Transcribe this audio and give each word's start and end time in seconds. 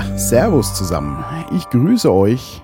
Ja, 0.00 0.16
Servus 0.16 0.72
zusammen. 0.72 1.22
Ich 1.54 1.68
grüße 1.68 2.10
euch 2.10 2.62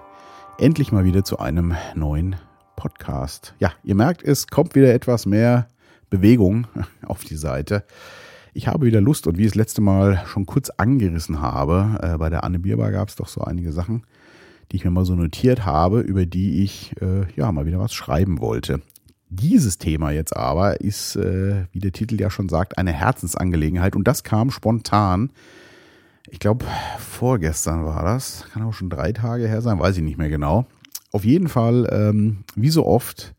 endlich 0.57 0.91
mal 0.91 1.04
wieder 1.04 1.23
zu 1.23 1.39
einem 1.39 1.75
neuen 1.95 2.37
Podcast. 2.77 3.55
Ja, 3.59 3.73
ihr 3.85 3.95
merkt, 3.95 4.23
es 4.23 4.46
kommt 4.46 4.75
wieder 4.75 4.95
etwas 4.95 5.27
mehr 5.27 5.69
Bewegung 6.09 6.66
auf 7.07 7.25
die 7.25 7.37
Seite. 7.37 7.84
Ich 8.55 8.69
habe 8.69 8.87
wieder 8.87 9.02
Lust 9.02 9.27
und 9.27 9.37
wie 9.37 9.43
ich 9.43 9.48
das 9.48 9.57
letzte 9.57 9.83
Mal 9.83 10.23
schon 10.25 10.46
kurz 10.46 10.70
angerissen 10.70 11.43
habe, 11.43 11.98
äh, 12.01 12.16
bei 12.16 12.30
der 12.30 12.43
Anne 12.43 12.59
Bierbar 12.59 12.91
gab 12.91 13.11
es 13.11 13.16
doch 13.16 13.29
so 13.29 13.43
einige 13.43 13.71
Sachen, 13.71 14.05
die 14.73 14.77
ich 14.77 14.87
mir 14.87 14.91
mal 14.91 15.05
so 15.05 15.14
notiert 15.14 15.66
habe, 15.66 16.00
über 16.00 16.25
die 16.25 16.62
ich 16.62 16.95
äh, 17.03 17.30
ja 17.37 17.53
mal 17.53 17.66
wieder 17.66 17.80
was 17.80 17.93
schreiben 17.93 18.41
wollte. 18.41 18.80
Dieses 19.29 19.77
Thema 19.77 20.10
jetzt 20.10 20.34
aber 20.34 20.80
ist, 20.80 21.16
äh, 21.16 21.66
wie 21.71 21.80
der 21.80 21.93
Titel 21.93 22.18
ja 22.18 22.30
schon 22.30 22.48
sagt, 22.48 22.79
eine 22.79 22.95
Herzensangelegenheit 22.95 23.95
und 23.95 24.09
das 24.09 24.24
kam 24.24 24.51
spontan 24.51 25.32
ich 26.29 26.39
glaube, 26.39 26.65
vorgestern 26.98 27.85
war 27.85 28.05
das. 28.05 28.47
Kann 28.53 28.62
auch 28.62 28.73
schon 28.73 28.91
drei 28.91 29.12
Tage 29.12 29.48
her 29.48 29.62
sein, 29.62 29.79
weiß 29.79 29.97
ich 29.97 30.03
nicht 30.03 30.19
mehr 30.19 30.29
genau. 30.29 30.66
Auf 31.12 31.25
jeden 31.25 31.49
Fall, 31.49 31.89
ähm, 31.93 32.45
wie 32.55 32.71
so 32.71 32.87
oft, 32.87 33.35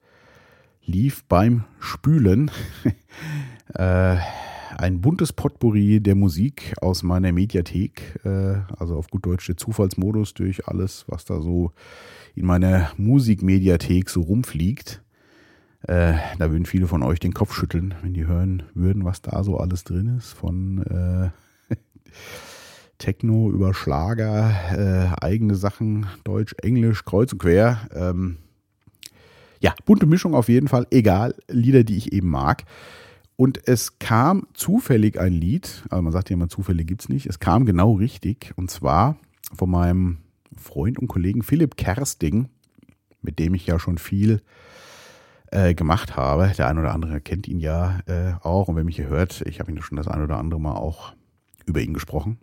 lief 0.85 1.25
beim 1.25 1.65
Spülen 1.79 2.49
äh, 3.73 4.17
ein 4.77 5.01
buntes 5.01 5.33
Potpourri 5.33 5.99
der 5.99 6.15
Musik 6.15 6.73
aus 6.81 7.03
meiner 7.03 7.31
Mediathek, 7.31 8.19
äh, 8.23 8.61
also 8.77 8.95
auf 8.95 9.09
gut 9.09 9.25
Deutsch 9.25 9.47
der 9.47 9.57
Zufallsmodus 9.57 10.33
durch 10.33 10.67
alles, 10.67 11.05
was 11.07 11.25
da 11.25 11.41
so 11.41 11.71
in 12.35 12.45
meiner 12.45 12.91
Musikmediathek 12.97 14.09
so 14.09 14.21
rumfliegt. 14.21 15.03
Äh, 15.81 16.13
da 16.37 16.51
würden 16.51 16.65
viele 16.65 16.87
von 16.87 17.03
euch 17.03 17.19
den 17.19 17.33
Kopf 17.33 17.53
schütteln, 17.53 17.95
wenn 18.01 18.13
die 18.13 18.27
hören 18.27 18.63
würden, 18.73 19.05
was 19.05 19.21
da 19.21 19.43
so 19.43 19.57
alles 19.57 19.83
drin 19.83 20.17
ist. 20.17 20.33
Von 20.33 20.83
äh, 20.83 21.75
Techno 22.97 23.51
über 23.51 23.73
Schlager, 23.73 24.51
äh, 24.71 25.23
eigene 25.23 25.55
Sachen, 25.55 26.07
Deutsch, 26.23 26.55
Englisch, 26.61 27.05
kreuz 27.05 27.31
und 27.33 27.39
quer. 27.39 27.87
Ähm, 27.93 28.37
ja, 29.59 29.73
bunte 29.85 30.05
Mischung 30.05 30.35
auf 30.35 30.49
jeden 30.49 30.67
Fall, 30.67 30.87
egal, 30.91 31.35
Lieder, 31.47 31.83
die 31.83 31.97
ich 31.97 32.11
eben 32.13 32.29
mag. 32.29 32.63
Und 33.35 33.67
es 33.67 33.99
kam 33.99 34.47
zufällig 34.53 35.19
ein 35.19 35.33
Lied, 35.33 35.83
also 35.89 36.01
man 36.01 36.11
sagt 36.11 36.29
ja 36.29 36.33
immer, 36.33 36.49
Zufälle 36.49 36.83
gibt 36.85 37.01
es 37.01 37.09
nicht, 37.09 37.27
es 37.27 37.39
kam 37.39 37.65
genau 37.65 37.93
richtig, 37.93 38.53
und 38.55 38.71
zwar 38.71 39.17
von 39.55 39.69
meinem 39.69 40.17
Freund 40.55 40.97
und 40.97 41.07
Kollegen 41.07 41.43
Philipp 41.43 41.77
Kersting, 41.77 42.49
mit 43.21 43.37
dem 43.37 43.53
ich 43.53 43.67
ja 43.67 43.77
schon 43.77 43.99
viel 43.99 44.41
äh, 45.51 45.75
gemacht 45.75 46.15
habe. 46.15 46.51
Der 46.57 46.67
ein 46.67 46.79
oder 46.79 46.93
andere 46.93 47.21
kennt 47.21 47.47
ihn 47.47 47.59
ja 47.59 47.99
äh, 48.07 48.33
auch, 48.41 48.69
und 48.69 48.75
wer 48.75 48.83
mich 48.83 48.95
hier 48.95 49.07
hört, 49.07 49.41
ich 49.41 49.59
habe 49.59 49.71
ihn 49.71 49.81
schon 49.81 49.97
das 49.97 50.07
ein 50.07 50.23
oder 50.23 50.37
andere 50.37 50.59
Mal 50.59 50.75
auch 50.75 51.13
über 51.65 51.81
ihn 51.81 51.93
gesprochen. 51.93 52.39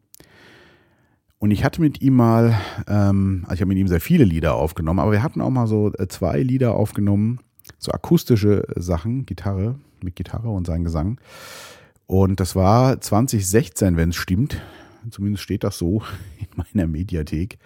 Und 1.45 1.51
ich 1.51 1.63
hatte 1.63 1.83
mit 1.83 2.01
ihm 2.01 2.17
mal, 2.17 2.59
ähm, 2.89 3.43
also 3.43 3.57
ich 3.57 3.61
habe 3.61 3.69
mit 3.69 3.77
ihm 3.77 3.87
sehr 3.87 4.01
viele 4.01 4.25
Lieder 4.25 4.55
aufgenommen, 4.55 4.99
aber 4.99 5.13
wir 5.13 5.23
hatten 5.23 5.43
auch 5.43 5.51
mal 5.51 5.67
so 5.67 5.93
äh, 5.93 6.09
zwei 6.09 6.41
Lieder 6.41 6.75
aufgenommen, 6.75 7.39
so 7.77 7.93
akustische 7.93 8.67
Sachen, 8.77 9.27
Gitarre, 9.27 9.79
mit 10.03 10.17
Gitarre 10.17 10.49
und 10.49 10.67
seinem 10.67 10.85
Gesang. 10.85 11.21
Und 12.07 12.41
das 12.41 12.57
war 12.57 12.99
2016, 12.99 13.99
wenn 13.99 14.09
es 14.09 14.17
stimmt. 14.17 14.63
Zumindest 15.11 15.43
steht 15.45 15.65
das 15.65 15.77
so 15.77 16.03
in 16.39 16.47
meiner 16.57 16.87
Mediathek. 16.87 17.59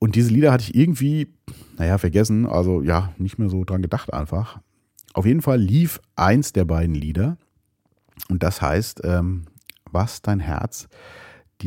Und 0.00 0.16
diese 0.16 0.30
Lieder 0.30 0.50
hatte 0.50 0.64
ich 0.64 0.74
irgendwie, 0.74 1.28
naja, 1.78 1.96
vergessen, 1.96 2.46
also 2.46 2.82
ja, 2.82 3.12
nicht 3.18 3.38
mehr 3.38 3.50
so 3.50 3.62
dran 3.62 3.82
gedacht 3.82 4.12
einfach. 4.12 4.58
Auf 5.14 5.26
jeden 5.26 5.42
Fall 5.42 5.60
lief 5.60 6.00
eins 6.16 6.52
der 6.52 6.64
beiden 6.64 6.96
Lieder. 6.96 7.36
Und 8.28 8.42
das 8.42 8.60
heißt, 8.60 9.02
ähm, 9.04 9.44
was 9.92 10.22
dein 10.22 10.40
Herz 10.40 10.88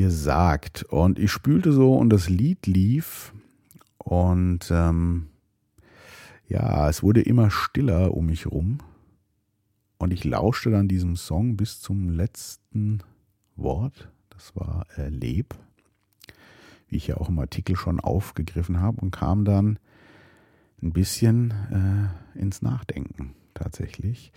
sagt. 0.03 0.83
Und 0.83 1.19
ich 1.19 1.31
spülte 1.31 1.71
so 1.71 1.95
und 1.95 2.09
das 2.09 2.29
Lied 2.29 2.67
lief 2.67 3.33
und 3.97 4.69
ähm, 4.71 5.27
ja, 6.47 6.89
es 6.89 7.01
wurde 7.01 7.21
immer 7.21 7.49
stiller 7.49 8.13
um 8.13 8.27
mich 8.27 8.45
rum. 8.45 8.77
Und 9.97 10.11
ich 10.11 10.23
lauschte 10.23 10.69
dann 10.69 10.87
diesem 10.87 11.15
Song 11.15 11.57
bis 11.57 11.79
zum 11.79 12.09
letzten 12.09 12.99
Wort. 13.55 14.09
Das 14.29 14.55
war 14.55 14.85
äh, 14.97 15.09
Leb, 15.09 15.55
wie 16.87 16.97
ich 16.97 17.07
ja 17.07 17.17
auch 17.17 17.29
im 17.29 17.39
Artikel 17.39 17.75
schon 17.75 17.99
aufgegriffen 17.99 18.81
habe 18.81 19.01
und 19.01 19.11
kam 19.11 19.45
dann 19.45 19.79
ein 20.83 20.91
bisschen 20.91 21.51
äh, 21.71 22.39
ins 22.39 22.61
Nachdenken 22.61 23.33
tatsächlich. 23.53 24.31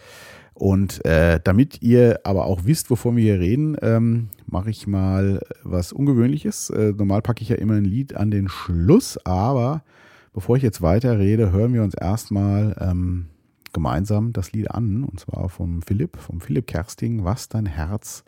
Und 0.58 1.04
äh, 1.04 1.38
damit 1.44 1.82
ihr 1.82 2.18
aber 2.24 2.46
auch 2.46 2.64
wisst, 2.64 2.90
wovon 2.90 3.14
wir 3.14 3.22
hier 3.22 3.38
reden, 3.38 3.76
ähm, 3.80 4.30
mache 4.44 4.70
ich 4.70 4.88
mal 4.88 5.40
was 5.62 5.92
Ungewöhnliches. 5.92 6.70
Äh, 6.70 6.94
normal 6.98 7.22
packe 7.22 7.42
ich 7.42 7.50
ja 7.50 7.54
immer 7.54 7.74
ein 7.74 7.84
Lied 7.84 8.16
an 8.16 8.32
den 8.32 8.48
Schluss, 8.48 9.24
aber 9.24 9.84
bevor 10.32 10.56
ich 10.56 10.64
jetzt 10.64 10.82
weiter 10.82 11.20
rede, 11.20 11.52
hören 11.52 11.74
wir 11.74 11.84
uns 11.84 11.94
erstmal 11.94 12.74
ähm, 12.80 13.26
gemeinsam 13.72 14.32
das 14.32 14.50
Lied 14.50 14.72
an, 14.72 15.04
und 15.04 15.20
zwar 15.20 15.48
vom 15.48 15.80
Philipp, 15.80 16.16
vom 16.16 16.40
Philipp 16.40 16.66
Kersting, 16.66 17.22
was 17.22 17.48
dein 17.48 17.66
Herz 17.66 18.24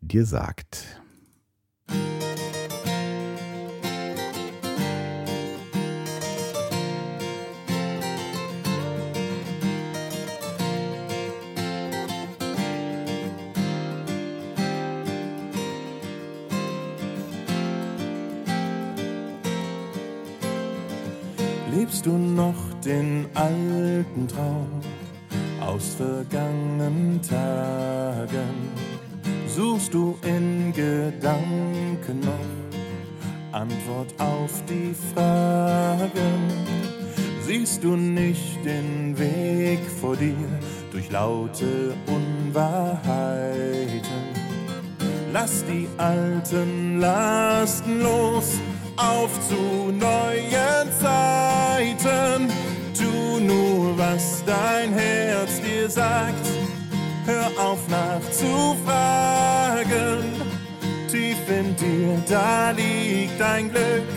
dir 0.00 0.24
sagt. 0.24 1.00
Lebst 21.86 22.04
du 22.04 22.18
noch 22.18 22.56
den 22.84 23.26
alten 23.34 24.26
Traum 24.26 24.80
aus 25.60 25.94
vergangenen 25.94 27.20
Tagen? 27.22 28.72
Suchst 29.46 29.94
du 29.94 30.18
in 30.24 30.72
Gedanken 30.72 32.18
noch 32.22 32.32
Antwort 33.52 34.12
auf 34.18 34.50
die 34.68 34.96
Fragen? 35.14 36.10
Siehst 37.46 37.84
du 37.84 37.94
nicht 37.94 38.64
den 38.64 39.16
Weg 39.16 39.78
vor 40.00 40.16
dir 40.16 40.34
durch 40.90 41.08
laute 41.12 41.94
Unwahrheiten? 42.08 42.96
Lass 45.32 45.64
die 45.66 45.86
alten 45.98 46.98
Lasten 46.98 48.00
los 48.02 48.58
auf 48.96 49.30
zu 49.48 49.92
neuen 49.92 50.90
Zeiten. 51.00 51.55
Tu 51.76 53.40
nur, 53.40 53.98
was 53.98 54.42
dein 54.46 54.94
Herz 54.94 55.60
dir 55.60 55.90
sagt. 55.90 56.46
Hör 57.26 57.50
auf 57.58 57.86
nachzufragen. 57.88 60.40
Tief 61.10 61.36
in 61.48 61.76
dir, 61.76 62.22
da 62.28 62.70
liegt 62.70 63.38
dein 63.38 63.70
Glück. 63.70 64.08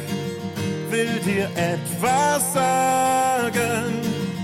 Will 0.90 1.20
dir 1.26 1.50
etwas 1.56 2.54
sagen. 2.54 4.00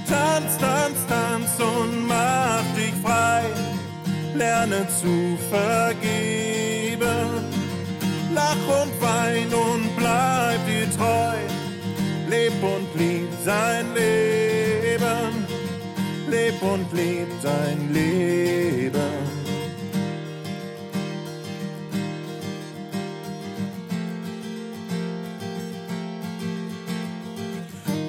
Tanz, 0.09 0.58
tanz, 0.58 1.06
tanz 1.08 1.58
und 1.59 2.06
mach 2.08 2.66
dich 2.76 2.94
frei. 3.02 3.46
Lerne 4.34 4.86
zu 4.90 5.38
vergeben 5.50 6.66
lach 8.36 8.82
und 8.82 9.02
wein 9.02 9.53
und 9.53 9.96
bleib 9.96 10.59
dir 10.68 10.90
treu. 10.97 11.45
Leb 12.46 12.62
und 12.62 13.00
lieb 13.00 13.28
sein 13.44 13.88
Leben, 13.96 15.48
leb 16.30 16.62
und 16.62 16.86
lieb 16.94 17.28
dein 17.42 17.92
Leben. 17.92 19.02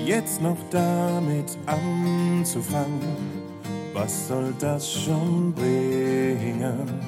Jetzt 0.04 0.42
noch 0.42 0.58
damit 0.70 1.56
anzufangen, 1.64 3.16
was 3.94 4.28
soll 4.28 4.52
das 4.58 4.92
schon 4.92 5.54
bringen? 5.54 7.00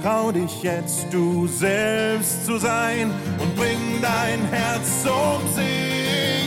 Trau 0.00 0.30
dich 0.30 0.62
jetzt, 0.62 1.06
du 1.10 1.48
selbst 1.48 2.46
zu 2.46 2.58
sein 2.58 3.10
und 3.40 3.56
bring 3.56 4.00
dein 4.00 4.40
Herz 4.52 5.02
zum 5.02 5.34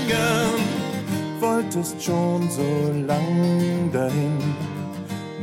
Singen. 0.07 0.63
Wolltest 1.39 2.01
schon 2.04 2.50
so 2.50 2.92
lang 3.06 3.92
dahin, 3.92 4.56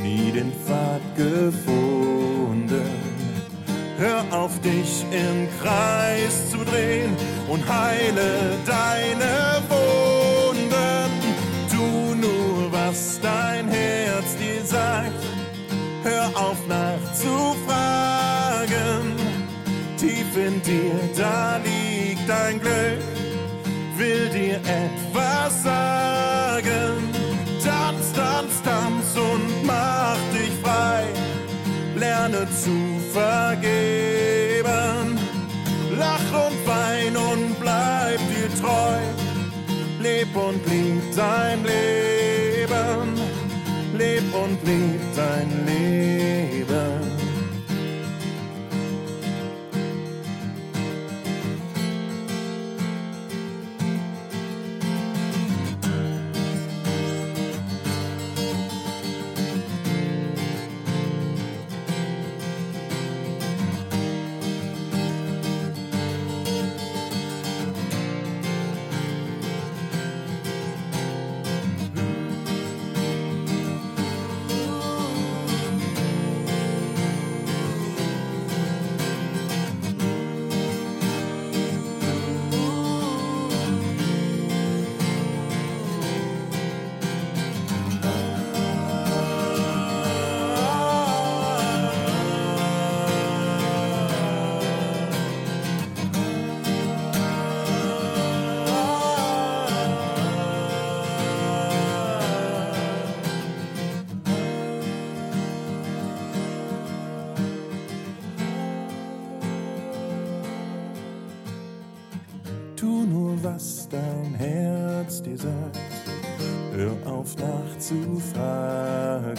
nie 0.01 0.31
den 0.31 0.51
Pfad 0.51 1.01
gefunden. 1.15 2.81
Hör 3.97 4.25
auf 4.31 4.59
dich 4.59 5.05
im 5.11 5.47
Kreis 5.61 6.49
zu 6.51 6.57
drehen 6.57 7.15
und 7.47 7.63
heile 7.67 8.57
deine 8.65 9.61
Wunden. 9.69 11.11
Tu 11.71 12.15
nur, 12.15 12.71
was 12.71 13.19
dein 13.21 13.69
Herz 13.69 14.35
dir 14.37 14.65
sagt. 14.65 15.23
Hör 16.03 16.27
auf 16.35 16.57
nachzufragen 16.67 17.95
in 20.37 20.61
dir, 20.61 20.99
da 21.17 21.57
liegt 21.63 22.27
dein 22.27 22.59
Glück, 22.59 22.99
will 23.97 24.29
dir 24.29 24.57
etwas 24.57 25.63
sagen. 25.63 27.09
Tanz, 27.63 28.11
tanz, 28.13 28.61
tanz 28.63 29.17
und 29.17 29.65
mach 29.65 30.17
dich 30.33 30.53
frei, 30.61 31.05
lerne 31.95 32.47
zu 32.63 32.75
vergeben. 33.13 35.17
Lach 35.97 36.29
und 36.45 36.67
wein 36.67 37.15
und 37.15 37.57
bleib 37.59 38.19
dir 38.29 38.49
treu, 38.61 38.99
leb 40.01 40.35
und 40.35 40.65
lieb 40.67 41.01
dein 41.15 41.63
Leben, 41.63 43.15
leb 43.97 44.23
und 44.33 44.61
lieb 44.67 44.94
sagt. 115.37 115.77
Hör 116.75 116.97
auf 117.05 117.35
nachzufragen. 117.37 119.37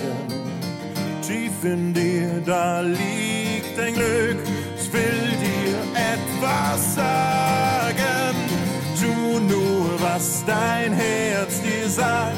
Tief 1.23 1.65
in 1.65 1.93
dir, 1.93 2.41
da 2.45 2.81
liegt 2.81 3.77
dein 3.77 3.95
Glück. 3.95 4.39
Es 4.79 4.93
will 4.93 5.33
dir 5.41 5.77
etwas 5.95 6.95
sagen. 6.95 8.37
Tu 9.01 9.41
nur, 9.41 10.01
was 10.01 10.45
dein 10.47 10.93
Herz 10.93 11.61
dir 11.63 11.89
sagt. 11.89 12.37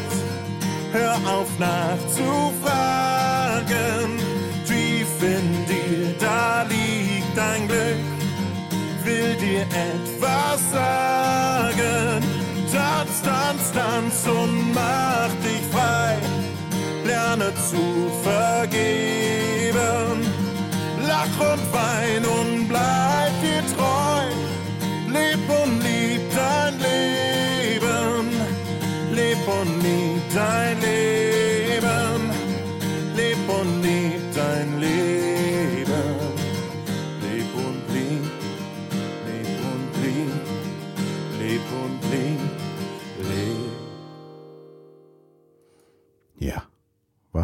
Hör 0.93 1.17
auf 1.27 1.59
nachzufragen. 1.59 4.19
Tief 4.67 5.23
in 5.23 5.67
dir, 5.67 6.15
da 6.19 6.63
liegt 6.63 7.37
dein 7.37 7.69
Glück 7.69 7.99
will 9.09 9.35
dir 9.37 9.63
etwas 9.63 10.71
sagen. 10.71 11.18
Tanz 14.29 14.37
und 14.37 14.75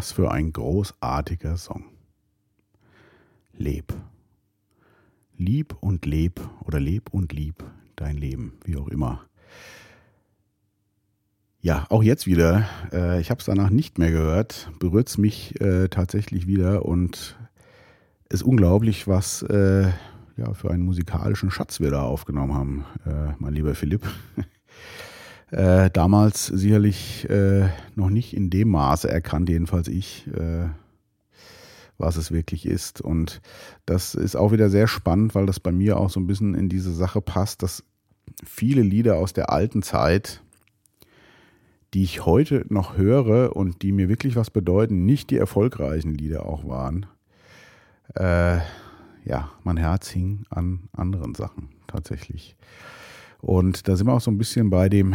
was 0.04 0.12
für 0.12 0.30
ein 0.30 0.52
großartiger 0.52 1.56
Song. 1.56 1.86
Leb. 3.56 3.94
Lieb 5.38 5.74
und 5.80 6.04
leb 6.04 6.42
oder 6.62 6.78
leb 6.78 7.08
und 7.10 7.32
lieb 7.32 7.64
dein 7.96 8.18
Leben, 8.18 8.52
wie 8.66 8.76
auch 8.76 8.88
immer. 8.88 9.24
Ja, 11.62 11.86
auch 11.88 12.02
jetzt 12.02 12.26
wieder. 12.26 12.68
Äh, 12.92 13.18
ich 13.22 13.30
habe 13.30 13.38
es 13.38 13.46
danach 13.46 13.70
nicht 13.70 13.96
mehr 13.96 14.10
gehört. 14.10 14.70
Berührt 14.78 15.08
es 15.08 15.16
mich 15.16 15.58
äh, 15.62 15.88
tatsächlich 15.88 16.46
wieder 16.46 16.84
und 16.84 17.38
ist 18.28 18.42
unglaublich, 18.42 19.08
was 19.08 19.40
äh, 19.40 19.90
ja, 20.36 20.52
für 20.52 20.70
einen 20.70 20.84
musikalischen 20.84 21.50
Schatz 21.50 21.80
wir 21.80 21.90
da 21.90 22.02
aufgenommen 22.02 22.52
haben, 22.52 22.84
äh, 23.06 23.32
mein 23.38 23.54
lieber 23.54 23.74
Philipp. 23.74 24.02
äh, 25.54 25.88
damals 25.90 26.46
sicherlich 26.46 27.30
äh, 27.30 27.68
noch 27.94 28.10
nicht 28.10 28.34
in 28.34 28.50
dem 28.50 28.70
Maße 28.70 29.08
erkannt, 29.08 29.48
jedenfalls 29.48 29.86
ich, 29.86 30.26
äh, 30.26 30.66
was 31.96 32.16
es 32.16 32.32
wirklich 32.32 32.66
ist. 32.66 33.00
Und 33.00 33.40
das 33.86 34.16
ist 34.16 34.34
auch 34.34 34.50
wieder 34.50 34.68
sehr 34.68 34.88
spannend, 34.88 35.36
weil 35.36 35.46
das 35.46 35.60
bei 35.60 35.70
mir 35.70 35.98
auch 35.98 36.10
so 36.10 36.18
ein 36.18 36.26
bisschen 36.26 36.54
in 36.56 36.68
diese 36.68 36.92
Sache 36.92 37.20
passt, 37.20 37.62
dass 37.62 37.84
viele 38.44 38.82
Lieder 38.82 39.16
aus 39.16 39.32
der 39.32 39.50
alten 39.50 39.82
Zeit, 39.82 40.42
die 41.94 42.02
ich 42.02 42.26
heute 42.26 42.66
noch 42.68 42.96
höre 42.96 43.54
und 43.54 43.82
die 43.82 43.92
mir 43.92 44.08
wirklich 44.08 44.34
was 44.34 44.50
bedeuten, 44.50 45.06
nicht 45.06 45.30
die 45.30 45.36
erfolgreichen 45.38 46.14
Lieder 46.14 46.46
auch 46.46 46.66
waren. 46.66 47.06
Äh, 48.16 48.58
ja, 49.24 49.52
mein 49.62 49.76
Herz 49.76 50.08
hing 50.08 50.46
an 50.50 50.88
anderen 50.92 51.36
Sachen 51.36 51.68
tatsächlich. 51.86 52.56
Und 53.44 53.88
da 53.88 53.96
sind 53.96 54.06
wir 54.06 54.14
auch 54.14 54.22
so 54.22 54.30
ein 54.30 54.38
bisschen 54.38 54.70
bei 54.70 54.88
dem 54.88 55.14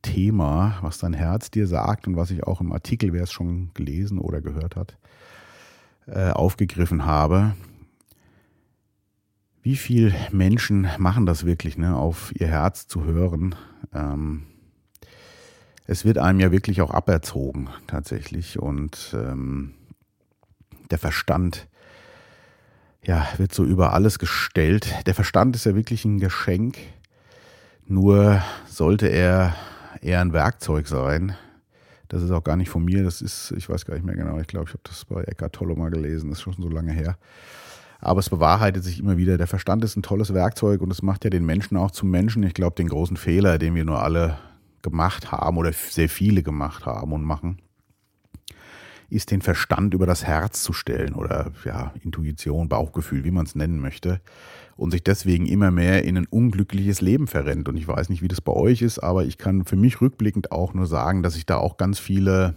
Thema, 0.00 0.78
was 0.82 0.98
dein 0.98 1.12
Herz 1.12 1.50
dir 1.50 1.66
sagt 1.66 2.06
und 2.06 2.14
was 2.14 2.30
ich 2.30 2.44
auch 2.44 2.60
im 2.60 2.72
Artikel, 2.72 3.12
wer 3.12 3.24
es 3.24 3.32
schon 3.32 3.72
gelesen 3.74 4.18
oder 4.20 4.40
gehört 4.40 4.76
hat, 4.76 4.96
äh, 6.06 6.30
aufgegriffen 6.30 7.04
habe. 7.04 7.56
Wie 9.60 9.74
viele 9.74 10.14
Menschen 10.30 10.86
machen 10.98 11.26
das 11.26 11.46
wirklich, 11.46 11.76
ne, 11.76 11.96
auf 11.96 12.32
ihr 12.38 12.46
Herz 12.46 12.86
zu 12.86 13.04
hören? 13.04 13.56
Ähm, 13.92 14.44
es 15.88 16.04
wird 16.04 16.18
einem 16.18 16.38
ja 16.38 16.52
wirklich 16.52 16.80
auch 16.80 16.92
aberzogen, 16.92 17.70
tatsächlich. 17.88 18.60
Und 18.60 19.16
ähm, 19.18 19.74
der 20.92 20.98
Verstand, 20.98 21.66
ja, 23.02 23.26
wird 23.36 23.52
so 23.52 23.64
über 23.64 23.94
alles 23.94 24.20
gestellt. 24.20 24.94
Der 25.06 25.14
Verstand 25.14 25.56
ist 25.56 25.66
ja 25.66 25.74
wirklich 25.74 26.04
ein 26.04 26.20
Geschenk. 26.20 26.78
Nur 27.86 28.42
sollte 28.66 29.08
er 29.08 29.54
eher 30.00 30.20
ein 30.20 30.32
Werkzeug 30.32 30.88
sein. 30.88 31.36
Das 32.08 32.22
ist 32.22 32.30
auch 32.30 32.44
gar 32.44 32.56
nicht 32.56 32.70
von 32.70 32.84
mir. 32.84 33.04
Das 33.04 33.20
ist, 33.20 33.52
ich 33.56 33.68
weiß 33.68 33.84
gar 33.84 33.94
nicht 33.94 34.06
mehr 34.06 34.16
genau. 34.16 34.38
Ich 34.38 34.46
glaube, 34.46 34.66
ich 34.68 34.72
habe 34.72 34.82
das 34.84 35.04
bei 35.04 35.22
Eckhart 35.24 35.54
Tolle 35.54 35.74
mal 35.74 35.90
gelesen. 35.90 36.30
Das 36.30 36.38
ist 36.38 36.42
schon 36.42 36.54
so 36.54 36.68
lange 36.68 36.92
her. 36.92 37.18
Aber 38.00 38.20
es 38.20 38.30
bewahrheitet 38.30 38.84
sich 38.84 38.98
immer 38.98 39.16
wieder. 39.16 39.36
Der 39.36 39.46
Verstand 39.46 39.84
ist 39.84 39.96
ein 39.96 40.02
tolles 40.02 40.32
Werkzeug 40.32 40.80
und 40.80 40.90
es 40.90 41.02
macht 41.02 41.24
ja 41.24 41.30
den 41.30 41.44
Menschen 41.44 41.76
auch 41.76 41.90
zum 41.90 42.10
Menschen. 42.10 42.42
Ich 42.42 42.54
glaube, 42.54 42.76
den 42.76 42.88
großen 42.88 43.16
Fehler, 43.16 43.58
den 43.58 43.74
wir 43.74 43.84
nur 43.84 44.02
alle 44.02 44.38
gemacht 44.82 45.32
haben 45.32 45.56
oder 45.56 45.72
sehr 45.72 46.08
viele 46.08 46.42
gemacht 46.42 46.86
haben 46.86 47.12
und 47.12 47.22
machen, 47.22 47.60
ist 49.10 49.30
den 49.30 49.42
Verstand 49.42 49.94
über 49.94 50.06
das 50.06 50.24
Herz 50.24 50.62
zu 50.62 50.72
stellen 50.72 51.14
oder 51.14 51.52
ja, 51.64 51.92
Intuition, 52.02 52.68
Bauchgefühl, 52.68 53.24
wie 53.24 53.30
man 53.30 53.46
es 53.46 53.54
nennen 53.54 53.80
möchte 53.80 54.20
und 54.76 54.90
sich 54.90 55.02
deswegen 55.02 55.46
immer 55.46 55.70
mehr 55.70 56.04
in 56.04 56.16
ein 56.16 56.26
unglückliches 56.26 57.00
Leben 57.00 57.26
verrennt. 57.26 57.68
Und 57.68 57.76
ich 57.76 57.86
weiß 57.86 58.08
nicht, 58.08 58.22
wie 58.22 58.28
das 58.28 58.40
bei 58.40 58.52
euch 58.52 58.82
ist, 58.82 58.98
aber 58.98 59.24
ich 59.24 59.38
kann 59.38 59.64
für 59.64 59.76
mich 59.76 60.00
rückblickend 60.00 60.52
auch 60.52 60.74
nur 60.74 60.86
sagen, 60.86 61.22
dass 61.22 61.36
ich 61.36 61.46
da 61.46 61.58
auch 61.58 61.76
ganz 61.76 61.98
viele 61.98 62.54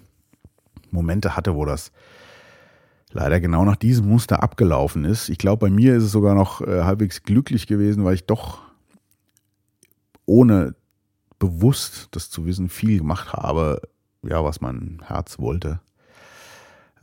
Momente 0.89 1.35
hatte, 1.35 1.55
wo 1.55 1.65
das 1.65 1.91
leider 3.11 3.39
genau 3.39 3.65
nach 3.65 3.75
diesem 3.75 4.07
Muster 4.07 4.43
abgelaufen 4.43 5.05
ist. 5.05 5.29
Ich 5.29 5.37
glaube, 5.37 5.67
bei 5.67 5.69
mir 5.69 5.95
ist 5.95 6.03
es 6.03 6.11
sogar 6.11 6.35
noch 6.35 6.61
äh, 6.61 6.83
halbwegs 6.83 7.23
glücklich 7.23 7.67
gewesen, 7.67 8.03
weil 8.03 8.15
ich 8.15 8.25
doch 8.25 8.61
ohne 10.25 10.75
bewusst 11.39 12.09
das 12.11 12.29
zu 12.29 12.45
wissen 12.45 12.69
viel 12.69 12.97
gemacht 12.97 13.33
habe, 13.33 13.81
ja, 14.23 14.43
was 14.43 14.59
mein 14.59 15.01
Herz 15.05 15.39
wollte. 15.39 15.79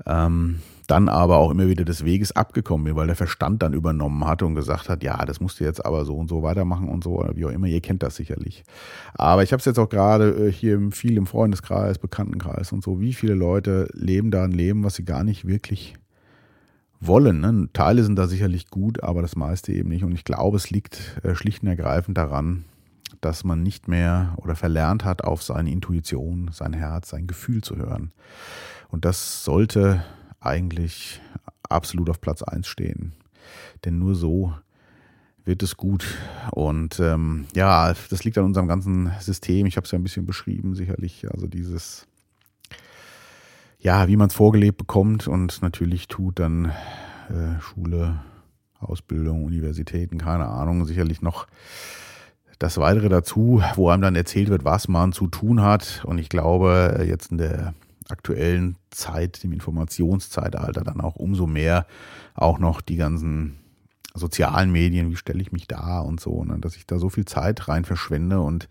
Ähm, 0.07 0.61
dann 0.87 1.09
aber 1.09 1.39
auch 1.39 1.51
immer 1.51 1.69
wieder 1.69 1.85
des 1.85 2.05
Weges 2.05 2.33
abgekommen 2.33 2.85
bin, 2.85 2.97
weil 2.97 3.07
der 3.07 3.17
Verstand 3.17 3.63
dann 3.63 3.73
übernommen 3.73 4.27
hatte 4.27 4.47
und 4.47 4.55
gesagt 4.55 4.89
hat, 4.89 5.03
ja, 5.03 5.25
das 5.25 5.41
musst 5.41 5.61
du 5.61 5.65
jetzt 5.65 5.85
aber 5.85 6.05
so 6.05 6.17
und 6.17 6.29
so 6.29 6.43
weitermachen 6.43 6.89
und 6.89 7.05
so, 7.05 7.19
oder 7.19 7.37
wie 7.37 7.47
auch 7.47 7.51
immer, 7.51 7.67
ihr 7.67 7.81
kennt 7.81 8.03
das 8.03 8.17
sicherlich. 8.17 8.65
Aber 9.15 9.43
ich 9.43 9.53
habe 9.53 9.61
es 9.61 9.65
jetzt 9.65 9.79
auch 9.79 9.89
gerade 9.89 10.49
äh, 10.49 10.53
hier 10.53 10.81
viel 10.91 11.17
im 11.17 11.27
Freundeskreis, 11.27 11.99
Bekanntenkreis 11.99 12.73
und 12.73 12.83
so, 12.83 13.01
wie 13.01 13.15
viele 13.15 13.35
Leute 13.35 13.89
leben 13.93 14.31
da 14.31 14.45
ein 14.45 14.53
Leben, 14.53 14.85
was 14.85 14.97
sie 14.97 15.05
gar 15.05 15.25
nicht 15.25 15.47
wirklich 15.47 15.95
wollen. 17.01 17.41
Ne? 17.41 17.69
Teile 17.73 18.03
sind 18.03 18.17
da 18.17 18.27
sicherlich 18.27 18.71
gut, 18.71 19.03
aber 19.03 19.23
das 19.23 19.37
meiste 19.37 19.73
eben 19.73 19.89
nicht. 19.89 20.05
Und 20.05 20.13
ich 20.13 20.25
glaube, 20.25 20.57
es 20.57 20.71
liegt 20.71 21.21
äh, 21.23 21.35
schlicht 21.35 21.63
und 21.63 21.69
ergreifend 21.69 22.19
daran, 22.19 22.65
dass 23.21 23.45
man 23.45 23.63
nicht 23.63 23.89
mehr 23.89 24.35
oder 24.37 24.55
verlernt 24.55 25.05
hat, 25.05 25.25
auf 25.25 25.43
seine 25.43 25.71
Intuition, 25.71 26.51
sein 26.53 26.73
Herz, 26.73 27.11
sein 27.11 27.27
Gefühl 27.27 27.63
zu 27.63 27.77
hören. 27.77 28.13
Und 28.89 29.05
das 29.05 29.45
sollte 29.45 30.05
eigentlich 30.45 31.21
absolut 31.69 32.11
auf 32.11 32.21
Platz 32.21 32.43
1 32.43 32.67
stehen. 32.67 33.13
Denn 33.85 33.99
nur 33.99 34.15
so 34.15 34.55
wird 35.45 35.63
es 35.63 35.77
gut. 35.77 36.07
Und 36.53 37.01
ähm, 37.01 37.47
ja, 37.55 37.95
das 38.11 38.25
liegt 38.25 38.39
an 38.39 38.45
unserem 38.45 38.69
ganzen 38.69 39.13
System. 39.21 39.67
Ich 39.67 39.77
habe 39.77 39.85
es 39.85 39.91
ja 39.91 39.99
ein 39.99 40.03
bisschen 40.03 40.27
beschrieben, 40.27 40.75
sicherlich. 40.75 41.27
Also 41.31 41.47
dieses, 41.47 42.07
ja, 43.79 44.09
wie 44.09 44.17
man 44.17 44.29
es 44.29 44.35
vorgelebt 44.35 44.79
bekommt 44.79 45.29
und 45.29 45.61
natürlich 45.63 46.09
tut 46.09 46.39
dann 46.39 46.73
äh, 47.29 47.61
Schule, 47.61 48.23
Ausbildung, 48.81 49.45
Universitäten, 49.45 50.19
keine 50.19 50.47
Ahnung, 50.47 50.85
sicherlich 50.85 51.23
noch 51.23 51.47
das 52.59 52.79
Weitere 52.79 53.09
dazu, 53.09 53.63
wo 53.75 53.89
einem 53.91 54.03
dann 54.03 54.17
erzählt 54.17 54.49
wird, 54.49 54.65
was 54.65 54.89
man 54.89 55.13
zu 55.13 55.27
tun 55.27 55.61
hat. 55.61 56.03
Und 56.07 56.19
ich 56.19 56.29
glaube, 56.29 57.05
jetzt 57.07 57.31
in 57.31 57.39
der 57.39 57.75
aktuellen 58.09 58.77
Zeit, 58.91 59.43
dem 59.43 59.53
Informationszeitalter, 59.53 60.83
dann 60.83 61.01
auch 61.01 61.17
umso 61.17 61.47
mehr 61.47 61.87
auch 62.35 62.59
noch 62.59 62.81
die 62.81 62.97
ganzen 62.97 63.59
sozialen 64.15 64.71
Medien, 64.71 65.11
wie 65.11 65.17
stelle 65.17 65.43
ich 65.43 65.53
mich 65.53 65.67
da 65.67 65.99
und 66.01 66.21
so, 66.21 66.45
ne, 66.45 66.59
dass 66.61 66.77
ich 66.77 66.87
da 66.87 66.99
so 66.99 67.09
viel 67.09 67.25
Zeit 67.25 67.67
rein 67.69 67.85
verschwende 67.85 68.41
und 68.41 68.69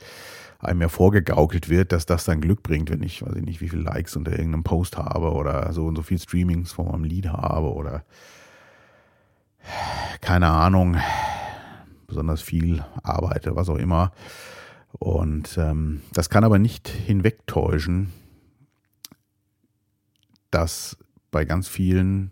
einem 0.60 0.82
ja 0.82 0.88
vorgegaukelt 0.88 1.70
wird, 1.70 1.92
dass 1.92 2.06
das 2.06 2.24
dann 2.24 2.40
Glück 2.40 2.64
bringt, 2.64 2.90
wenn 2.90 3.04
ich, 3.04 3.22
weiß 3.22 3.36
ich 3.36 3.44
nicht, 3.44 3.60
wie 3.60 3.68
viele 3.68 3.82
Likes 3.82 4.16
unter 4.16 4.32
irgendeinem 4.32 4.64
Post 4.64 4.98
habe 4.98 5.32
oder 5.34 5.74
so 5.74 5.86
und 5.86 5.98
so 5.98 6.02
viel 6.02 6.20
Streamings 6.20 6.72
von 6.72 6.88
meinem 6.88 7.04
Lied 7.04 7.28
habe 7.28 7.74
oder 7.74 8.06
keine 10.22 10.48
Ahnung, 10.48 10.98
besonders 12.08 12.42
viel 12.42 12.86
arbeite, 13.02 13.56
was 13.56 13.70
auch 13.70 13.78
immer. 13.78 14.12
Und 15.00 15.58
ähm, 15.58 16.02
das 16.14 16.30
kann 16.30 16.44
aber 16.44 16.60
nicht 16.60 16.88
hinwegtäuschen, 16.88 18.14
dass 20.54 20.98
bei 21.32 21.46
ganz 21.46 21.68
vielen 21.68 22.32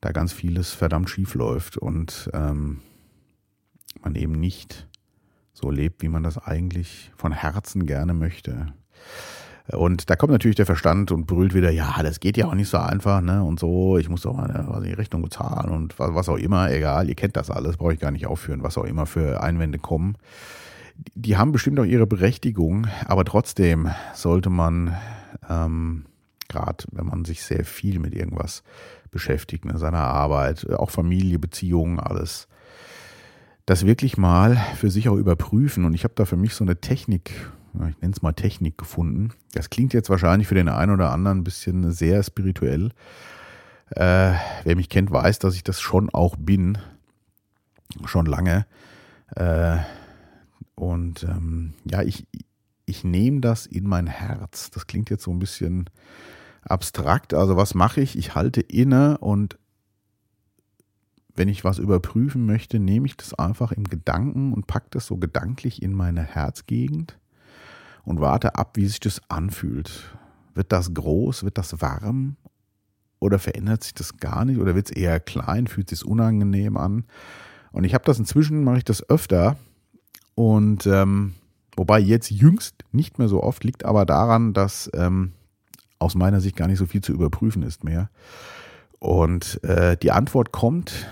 da 0.00 0.12
ganz 0.12 0.32
vieles 0.32 0.72
verdammt 0.72 1.10
schief 1.10 1.34
läuft 1.34 1.76
und 1.76 2.30
ähm, 2.32 2.80
man 4.02 4.14
eben 4.14 4.32
nicht 4.32 4.86
so 5.52 5.70
lebt, 5.70 6.02
wie 6.02 6.08
man 6.08 6.22
das 6.22 6.38
eigentlich 6.38 7.10
von 7.16 7.32
Herzen 7.32 7.86
gerne 7.86 8.12
möchte. 8.12 8.74
Und 9.72 10.10
da 10.10 10.14
kommt 10.14 10.30
natürlich 10.30 10.56
der 10.56 10.66
Verstand 10.66 11.10
und 11.10 11.26
brüllt 11.26 11.54
wieder, 11.54 11.70
ja, 11.70 12.00
das 12.02 12.20
geht 12.20 12.36
ja 12.36 12.46
auch 12.46 12.54
nicht 12.54 12.68
so 12.68 12.76
einfach, 12.76 13.20
ne? 13.20 13.42
Und 13.42 13.58
so, 13.58 13.98
ich 13.98 14.08
muss 14.08 14.22
doch 14.22 14.34
mal 14.34 14.48
eine 14.48 14.96
Rechnung 14.96 15.22
bezahlen 15.22 15.70
und 15.70 15.98
was 15.98 16.28
auch 16.28 16.36
immer, 16.36 16.70
egal, 16.70 17.08
ihr 17.08 17.16
kennt 17.16 17.36
das 17.36 17.50
alles, 17.50 17.76
brauche 17.76 17.94
ich 17.94 17.98
gar 17.98 18.12
nicht 18.12 18.26
aufführen, 18.26 18.62
was 18.62 18.78
auch 18.78 18.84
immer 18.84 19.06
für 19.06 19.42
Einwände 19.42 19.78
kommen. 19.78 20.18
Die 21.14 21.36
haben 21.36 21.50
bestimmt 21.50 21.80
auch 21.80 21.84
ihre 21.84 22.06
Berechtigung, 22.06 22.86
aber 23.06 23.24
trotzdem 23.24 23.90
sollte 24.14 24.50
man, 24.50 24.96
ähm, 25.48 26.04
gerade 26.48 26.84
wenn 26.92 27.06
man 27.06 27.24
sich 27.24 27.42
sehr 27.42 27.64
viel 27.64 27.98
mit 27.98 28.14
irgendwas 28.14 28.62
beschäftigt, 29.10 29.64
ne, 29.64 29.78
seiner 29.78 30.02
Arbeit, 30.02 30.70
auch 30.70 30.90
Familie, 30.90 31.38
Beziehungen, 31.38 32.00
alles, 32.00 32.48
das 33.64 33.86
wirklich 33.86 34.16
mal 34.16 34.56
für 34.76 34.90
sich 34.90 35.08
auch 35.08 35.16
überprüfen. 35.16 35.84
Und 35.84 35.94
ich 35.94 36.04
habe 36.04 36.14
da 36.14 36.24
für 36.24 36.36
mich 36.36 36.54
so 36.54 36.64
eine 36.64 36.80
Technik 36.80 37.32
ich 37.88 38.00
nenne 38.00 38.14
es 38.14 38.22
mal 38.22 38.32
Technik 38.32 38.78
gefunden. 38.78 39.32
Das 39.52 39.70
klingt 39.70 39.92
jetzt 39.92 40.10
wahrscheinlich 40.10 40.48
für 40.48 40.54
den 40.54 40.68
einen 40.68 40.92
oder 40.92 41.12
anderen 41.12 41.38
ein 41.38 41.44
bisschen 41.44 41.92
sehr 41.92 42.22
spirituell. 42.22 42.90
Äh, 43.90 44.32
wer 44.64 44.76
mich 44.76 44.88
kennt, 44.88 45.10
weiß, 45.10 45.38
dass 45.38 45.54
ich 45.54 45.64
das 45.64 45.80
schon 45.80 46.10
auch 46.10 46.36
bin. 46.36 46.78
Schon 48.04 48.26
lange. 48.26 48.66
Äh, 49.34 49.78
und 50.74 51.24
ähm, 51.24 51.74
ja, 51.84 52.02
ich, 52.02 52.26
ich 52.84 53.04
nehme 53.04 53.40
das 53.40 53.66
in 53.66 53.86
mein 53.86 54.06
Herz. 54.06 54.70
Das 54.70 54.86
klingt 54.86 55.10
jetzt 55.10 55.24
so 55.24 55.30
ein 55.30 55.38
bisschen 55.38 55.88
abstrakt. 56.70 57.34
Also 57.34 57.56
was 57.56 57.74
mache 57.74 58.00
ich? 58.00 58.16
Ich 58.16 58.34
halte 58.34 58.60
inne 58.60 59.18
und 59.18 59.58
wenn 61.34 61.48
ich 61.48 61.64
was 61.64 61.78
überprüfen 61.78 62.46
möchte, 62.46 62.78
nehme 62.78 63.06
ich 63.06 63.16
das 63.16 63.34
einfach 63.34 63.72
im 63.72 63.84
Gedanken 63.84 64.52
und 64.52 64.66
packe 64.66 64.88
das 64.90 65.06
so 65.06 65.18
gedanklich 65.18 65.82
in 65.82 65.92
meine 65.92 66.22
Herzgegend 66.22 67.18
und 68.04 68.20
warte 68.20 68.56
ab, 68.56 68.76
wie 68.76 68.86
sich 68.86 69.00
das 69.00 69.20
anfühlt. 69.28 70.16
Wird 70.54 70.72
das 70.72 70.94
groß? 70.94 71.44
Wird 71.44 71.58
das 71.58 71.82
warm? 71.82 72.36
Oder 73.18 73.38
verändert 73.38 73.84
sich 73.84 73.94
das 73.94 74.16
gar 74.16 74.44
nicht? 74.44 74.58
Oder 74.58 74.74
wird 74.74 74.90
es 74.90 74.96
eher 74.96 75.20
klein? 75.20 75.66
Fühlt 75.66 75.90
sich 75.90 76.04
unangenehm 76.04 76.76
an? 76.76 77.04
Und 77.72 77.84
ich 77.84 77.92
habe 77.92 78.04
das 78.04 78.18
inzwischen, 78.18 78.64
mache 78.64 78.78
ich 78.78 78.84
das 78.84 79.08
öfter. 79.10 79.56
Und 80.34 80.86
ähm, 80.86 81.34
wobei 81.76 81.98
jetzt 81.98 82.30
jüngst 82.30 82.84
nicht 82.92 83.18
mehr 83.18 83.28
so 83.28 83.42
oft, 83.42 83.64
liegt 83.64 83.84
aber 83.84 84.06
daran, 84.06 84.54
dass 84.54 84.90
ähm, 84.94 85.32
aus 85.98 86.14
meiner 86.14 86.40
Sicht 86.40 86.56
gar 86.56 86.68
nicht 86.68 86.78
so 86.78 86.86
viel 86.86 87.00
zu 87.00 87.12
überprüfen 87.12 87.62
ist 87.62 87.84
mehr. 87.84 88.10
Und 88.98 89.62
äh, 89.64 89.96
die 89.96 90.12
Antwort 90.12 90.52
kommt 90.52 91.06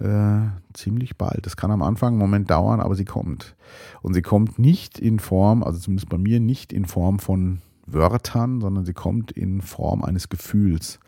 äh, 0.00 0.40
ziemlich 0.72 1.16
bald. 1.16 1.46
Das 1.46 1.56
kann 1.56 1.70
am 1.70 1.82
Anfang 1.82 2.14
einen 2.14 2.18
Moment 2.18 2.50
dauern, 2.50 2.80
aber 2.80 2.94
sie 2.94 3.04
kommt. 3.04 3.54
Und 4.02 4.14
sie 4.14 4.22
kommt 4.22 4.58
nicht 4.58 4.98
in 4.98 5.18
Form, 5.18 5.62
also 5.62 5.78
zumindest 5.78 6.08
bei 6.08 6.18
mir 6.18 6.40
nicht 6.40 6.72
in 6.72 6.84
Form 6.84 7.18
von 7.18 7.60
Wörtern, 7.86 8.60
sondern 8.60 8.84
sie 8.84 8.94
kommt 8.94 9.32
in 9.32 9.60
Form 9.60 10.02
eines 10.02 10.28
Gefühls. 10.28 10.98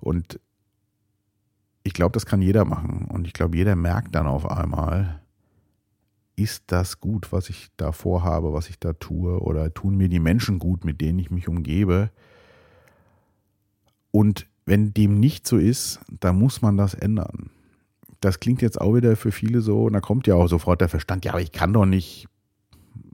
Und 0.00 0.40
ich 1.82 1.94
glaube, 1.94 2.12
das 2.12 2.26
kann 2.26 2.42
jeder 2.42 2.64
machen. 2.64 3.06
Und 3.08 3.26
ich 3.26 3.32
glaube, 3.32 3.56
jeder 3.56 3.76
merkt 3.76 4.14
dann 4.14 4.26
auf 4.26 4.50
einmal, 4.50 5.20
ist 6.36 6.64
das 6.68 7.00
gut, 7.00 7.32
was 7.32 7.50
ich 7.50 7.70
da 7.76 7.92
vorhabe, 7.92 8.52
was 8.52 8.68
ich 8.68 8.78
da 8.78 8.92
tue, 8.94 9.40
oder 9.40 9.72
tun 9.72 9.96
mir 9.96 10.08
die 10.08 10.20
Menschen 10.20 10.58
gut, 10.58 10.84
mit 10.84 11.00
denen 11.00 11.18
ich 11.18 11.30
mich 11.30 11.48
umgebe. 11.48 12.10
Und 14.12 14.46
wenn 14.64 14.94
dem 14.94 15.18
nicht 15.18 15.46
so 15.46 15.56
ist, 15.56 16.00
dann 16.20 16.38
muss 16.38 16.62
man 16.62 16.76
das 16.76 16.94
ändern 16.94 17.50
das 18.22 18.40
klingt 18.40 18.62
jetzt 18.62 18.80
auch 18.80 18.94
wieder 18.94 19.16
für 19.16 19.32
viele 19.32 19.60
so, 19.60 19.84
und 19.84 19.92
da 19.92 20.00
kommt 20.00 20.26
ja 20.26 20.36
auch 20.36 20.46
sofort 20.46 20.80
der 20.80 20.88
Verstand, 20.88 21.24
ja, 21.24 21.32
aber 21.32 21.42
ich 21.42 21.52
kann 21.52 21.72
doch 21.72 21.84
nicht, 21.84 22.28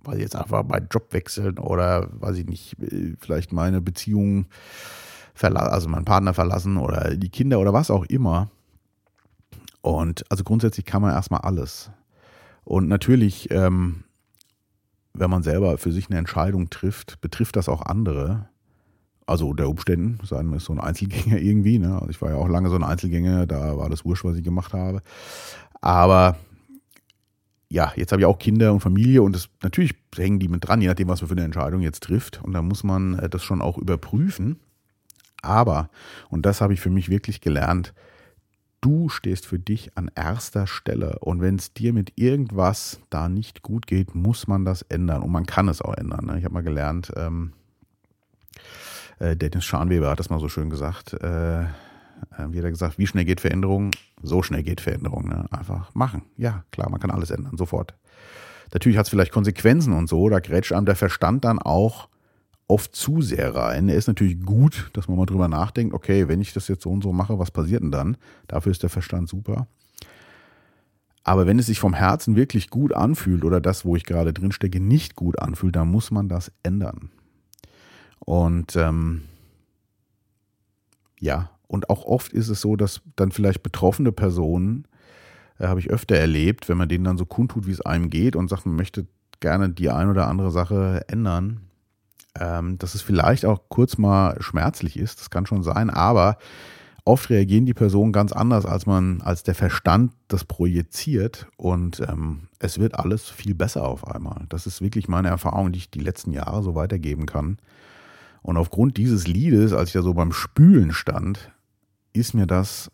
weiß 0.05 0.17
ich 0.17 0.23
jetzt 0.23 0.37
einfach 0.37 0.65
meinen 0.65 0.89
Job 0.91 1.13
wechseln 1.13 1.59
oder, 1.59 2.09
weiß 2.13 2.37
ich 2.37 2.47
nicht, 2.47 2.77
vielleicht 3.19 3.53
meine 3.53 3.81
Beziehung 3.81 4.47
verlassen, 5.35 5.73
also 5.73 5.89
meinen 5.89 6.05
Partner 6.05 6.35
verlassen 6.35 6.77
oder 6.77 7.17
die 7.17 7.31
Kinder 7.31 7.59
oder 7.59 7.73
was 7.73 7.91
auch 7.91 8.05
immer. 8.05 8.51
Und 9.81 10.31
also 10.31 10.45
grundsätzlich 10.45 10.85
kann 10.85 11.03
man 11.03 11.13
erstmal 11.13 11.41
alles. 11.41 11.91
Und 12.65 12.89
natürlich, 12.89 13.51
ähm, 13.51 14.05
wenn 15.15 15.31
man 15.31 15.43
selber 15.43 15.79
für 15.79 15.91
sich 15.91 16.11
eine 16.11 16.19
Entscheidung 16.19 16.69
trifft, 16.69 17.21
betrifft 17.23 17.57
das 17.57 17.69
auch 17.69 17.81
andere 17.81 18.49
also 19.29 19.49
unter 19.49 19.69
Umständen, 19.69 20.19
sein 20.25 20.53
ist 20.55 20.65
so 20.65 20.73
ein 20.73 20.81
Einzelgänger 20.81 21.39
irgendwie. 21.39 21.79
Ne? 21.79 21.95
Also 21.95 22.09
ich 22.09 22.21
war 22.23 22.31
ja 22.31 22.37
auch 22.37 22.49
lange 22.49 22.71
so 22.71 22.77
ein 22.77 22.85
Einzelgänger, 22.85 23.47
da 23.47 23.77
war 23.77 23.91
das 23.91 24.05
wurscht, 24.05 24.25
was 24.25 24.37
ich 24.37 24.43
gemacht 24.43 24.73
habe. 24.73 25.03
Aber 25.81 26.37
ja, 27.69 27.93
jetzt 27.97 28.13
habe 28.13 28.23
ich 28.23 28.27
auch 28.27 28.39
Kinder 28.39 28.73
und 28.73 28.81
Familie 28.81 29.23
und 29.23 29.35
das, 29.35 29.51
natürlich 29.63 29.95
hängen 30.17 30.39
die 30.39 30.49
mit 30.49 30.67
dran, 30.67 30.81
je 30.81 30.89
nachdem, 30.89 31.09
was 31.09 31.21
man 31.21 31.29
für 31.29 31.35
eine 31.35 31.45
Entscheidung 31.45 31.83
jetzt 31.83 32.05
trifft. 32.05 32.43
Und 32.43 32.55
da 32.55 32.63
muss 32.63 32.83
man 32.83 33.19
äh, 33.19 33.29
das 33.29 33.45
schon 33.45 33.61
auch 33.61 33.77
überprüfen. 33.77 34.59
Aber, 35.43 35.91
und 36.31 36.47
das 36.47 36.61
habe 36.61 36.73
ich 36.73 36.81
für 36.81 36.91
mich 36.91 37.11
wirklich 37.11 37.41
gelernt, 37.41 37.93
du 38.81 39.09
stehst 39.09 39.47
für 39.47 39.59
dich 39.59 39.97
an 39.97 40.11
erster 40.15 40.67
Stelle. 40.67 41.19
Und 41.21 41.43
wenn 41.43 41.57
es 41.57 41.75
dir 41.75 41.93
mit 41.93 42.13
irgendwas 42.17 43.01
da 43.11 43.29
nicht 43.29 43.63
gut 43.63 43.87
geht, 43.87 44.15
muss 44.15 44.47
man 44.47 44.65
das 44.65 44.83
ändern. 44.83 45.23
Und 45.23 45.31
man 45.31 45.47
kann 45.47 45.69
es 45.69 45.83
auch 45.83 45.95
ändern. 45.95 46.27
Ne? 46.27 46.39
Ich 46.39 46.45
habe 46.45 46.55
mal 46.55 46.63
gelernt, 46.63 47.13
ähm, 47.17 47.53
äh, 49.19 49.37
Dennis 49.37 49.65
Scharnweber 49.65 50.11
hat 50.11 50.19
das 50.19 50.31
mal 50.31 50.41
so 50.41 50.49
schön 50.49 50.71
gesagt. 50.71 51.15
Äh, 51.15 51.63
äh, 51.63 51.67
wie 52.51 52.59
hat 52.59 52.65
er 52.65 52.71
gesagt, 52.71 52.99
wie 52.99 53.07
schnell 53.07 53.25
geht 53.25 53.41
Veränderung? 53.41 53.91
So 54.23 54.43
schnell 54.43 54.63
geht 54.63 54.81
Veränderung. 54.81 55.29
Ne? 55.29 55.47
Einfach 55.51 55.95
machen. 55.95 56.23
Ja, 56.37 56.65
klar, 56.73 56.91
man 56.91 57.01
kann 57.01 57.11
alles 57.11 57.31
ändern, 57.31 57.57
sofort. 57.57 57.95
Natürlich 58.73 58.99
hat 58.99 59.07
es 59.07 59.11
vielleicht 59.11 59.33
Konsequenzen 59.33 59.93
und 59.93 60.09
so, 60.09 60.29
da 60.29 60.41
grätscht 60.41 60.73
einem 60.73 60.87
der 60.87 60.97
Verstand 60.97 61.45
dann 61.45 61.59
auch 61.59 62.09
oft 62.67 62.95
zu 62.95 63.23
sehr 63.23 63.55
rein. 63.55 63.89
Er 63.89 63.97
ist 63.97 64.09
natürlich 64.09 64.43
gut, 64.43 64.91
dass 64.93 65.09
man 65.09 65.17
mal 65.17 65.25
drüber 65.25 65.49
nachdenkt, 65.49 65.95
okay, 65.95 66.29
wenn 66.29 66.41
ich 66.41 66.53
das 66.53 66.69
jetzt 66.69 66.83
so 66.83 66.91
und 66.91 67.03
so 67.03 67.13
mache, 67.13 67.39
was 67.39 67.51
passiert 67.51 67.83
denn 67.83 67.91
dann? 67.91 68.17
Dafür 68.47 68.73
ist 68.73 68.83
der 68.83 68.91
Verstand 68.91 69.29
super. 69.29 69.67
Aber 71.25 71.47
wenn 71.47 71.59
es 71.59 71.67
sich 71.67 71.81
vom 71.81 71.95
Herzen 71.95 72.37
wirklich 72.37 72.69
gut 72.69 72.93
anfühlt 72.93 73.45
oder 73.45 73.61
das, 73.61 73.85
wo 73.85 73.97
ich 73.97 74.05
gerade 74.05 74.33
drin 74.33 74.53
stecke, 74.53 74.81
nicht 74.81 75.17
gut 75.17 75.39
anfühlt, 75.39 75.77
dann 75.77 75.91
muss 75.91 76.11
man 76.11 76.29
das 76.29 76.53
ändern. 76.63 77.11
Und 78.21 78.77
ähm, 78.77 79.23
ja, 81.21 81.51
Und 81.69 81.91
auch 81.91 82.05
oft 82.05 82.33
ist 82.33 82.49
es 82.49 82.61
so, 82.61 82.77
dass 82.77 83.03
dann 83.17 83.31
vielleicht 83.31 83.63
betroffene 83.63 84.13
Personen, 84.13 84.87
äh, 85.59 85.67
habe 85.67 85.81
ich 85.81 85.91
öfter 85.91 86.17
erlebt, 86.17 86.69
wenn 86.69 86.79
man 86.79 86.89
denen 86.89 87.05
dann 87.05 87.19
so 87.19 87.27
kundtut, 87.27 87.67
wie 87.67 87.73
es 87.73 87.81
einem 87.83 88.11
geht 88.11 88.37
und 88.37 88.49
sagt, 88.49 88.67
man 88.67 88.77
möchte 88.77 89.07
gerne 89.41 89.69
die 89.69 89.91
ein 89.91 90.09
oder 90.09 90.27
andere 90.29 90.51
Sache 90.51 91.05
ändern, 91.09 91.61
ähm, 92.39 92.79
dass 92.79 92.95
es 92.95 93.03
vielleicht 93.03 93.45
auch 93.45 93.61
kurz 93.69 93.99
mal 93.99 94.41
schmerzlich 94.41 94.99
ist, 94.99 95.21
das 95.21 95.31
kann 95.31 95.47
schon 95.47 95.63
sein, 95.63 95.91
aber 95.91 96.39
oft 97.05 97.31
reagieren 97.31 97.67
die 97.67 97.75
Personen 97.75 98.13
ganz 98.13 98.33
anders, 98.33 98.67
als 98.67 98.87
man, 98.87 99.21
als 99.23 99.43
der 99.43 99.55
Verstand 99.55 100.13
das 100.29 100.45
projiziert 100.45 101.47
und 101.57 102.01
ähm, 102.01 102.49
es 102.59 102.79
wird 102.79 102.95
alles 102.95 103.29
viel 103.29 103.55
besser 103.55 103.85
auf 103.85 104.07
einmal. 104.07 104.45
Das 104.49 104.67
ist 104.67 104.81
wirklich 104.81 105.09
meine 105.09 105.29
Erfahrung, 105.29 105.73
die 105.73 105.79
ich 105.79 105.91
die 105.91 106.01
letzten 106.01 106.33
Jahre 106.33 106.63
so 106.63 106.75
weitergeben 106.75 107.27
kann. 107.27 107.59
Und 108.49 108.57
aufgrund 108.57 108.97
dieses 108.97 109.27
Liedes, 109.27 109.75
als 109.75 109.91
ich 109.91 109.93
da 109.93 110.01
so 110.01 110.15
beim 110.15 110.33
Spülen 110.33 110.95
stand, 110.95 111.53
ist 112.15 112.33
mir 112.33 112.47
das 112.47 112.91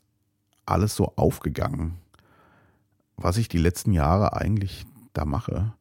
alles 0.66 0.96
so 0.96 1.12
aufgegangen, 1.14 1.94
was 3.16 3.36
ich 3.36 3.46
die 3.46 3.58
letzten 3.58 3.92
Jahre 3.92 4.34
eigentlich 4.34 4.84
da 5.12 5.24
mache 5.24 5.72